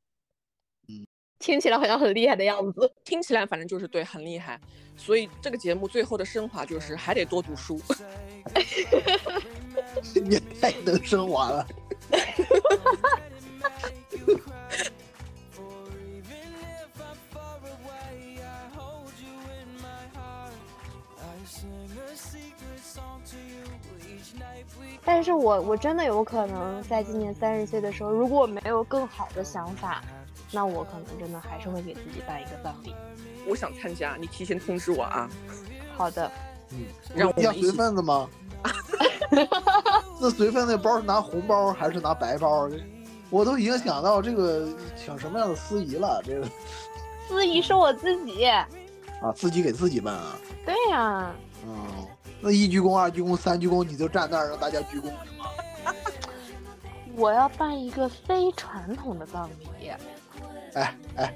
[0.89, 1.07] 嗯，
[1.39, 2.91] 听起来好像很厉害的样子。
[3.03, 4.59] 听起来反正就是对，很厉害。
[4.95, 7.79] 所以这个节目最后的升华就是还得多读书。
[10.15, 11.67] 你 太能升华了。
[25.05, 30.03] 但是我我真的有可能在今年三十岁的时候，如果我没有更好的想法，
[30.51, 32.95] 那我可能真的还是会给自己办一个葬礼。
[33.47, 35.29] 我想参加，你提前通知我啊。
[35.95, 36.31] 好的。
[36.71, 38.29] 嗯， 让我要随份子吗？
[40.19, 42.69] 那随份子包是拿红包还是拿白包？
[43.29, 46.21] 我都已经想到这个请什么样的司仪了。
[46.25, 46.47] 这个
[47.27, 48.45] 司仪是我自己。
[48.45, 48.65] 啊，
[49.35, 50.37] 自己给自己办啊？
[50.65, 51.31] 对呀。
[51.65, 51.75] 嗯。
[52.39, 55.45] 那一鞠躬、二鞠躬、三鞠躬，你就站那儿让大家鞠躬是吗？
[57.17, 59.91] 我要办一个非传统的葬礼。
[60.77, 61.33] 哎哎，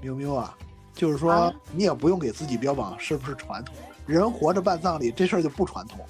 [0.00, 0.56] 喵喵啊，
[0.94, 3.74] 就是说你也不用给自己标榜是不是传统，
[4.06, 6.06] 人活着办葬礼这事儿就不传统。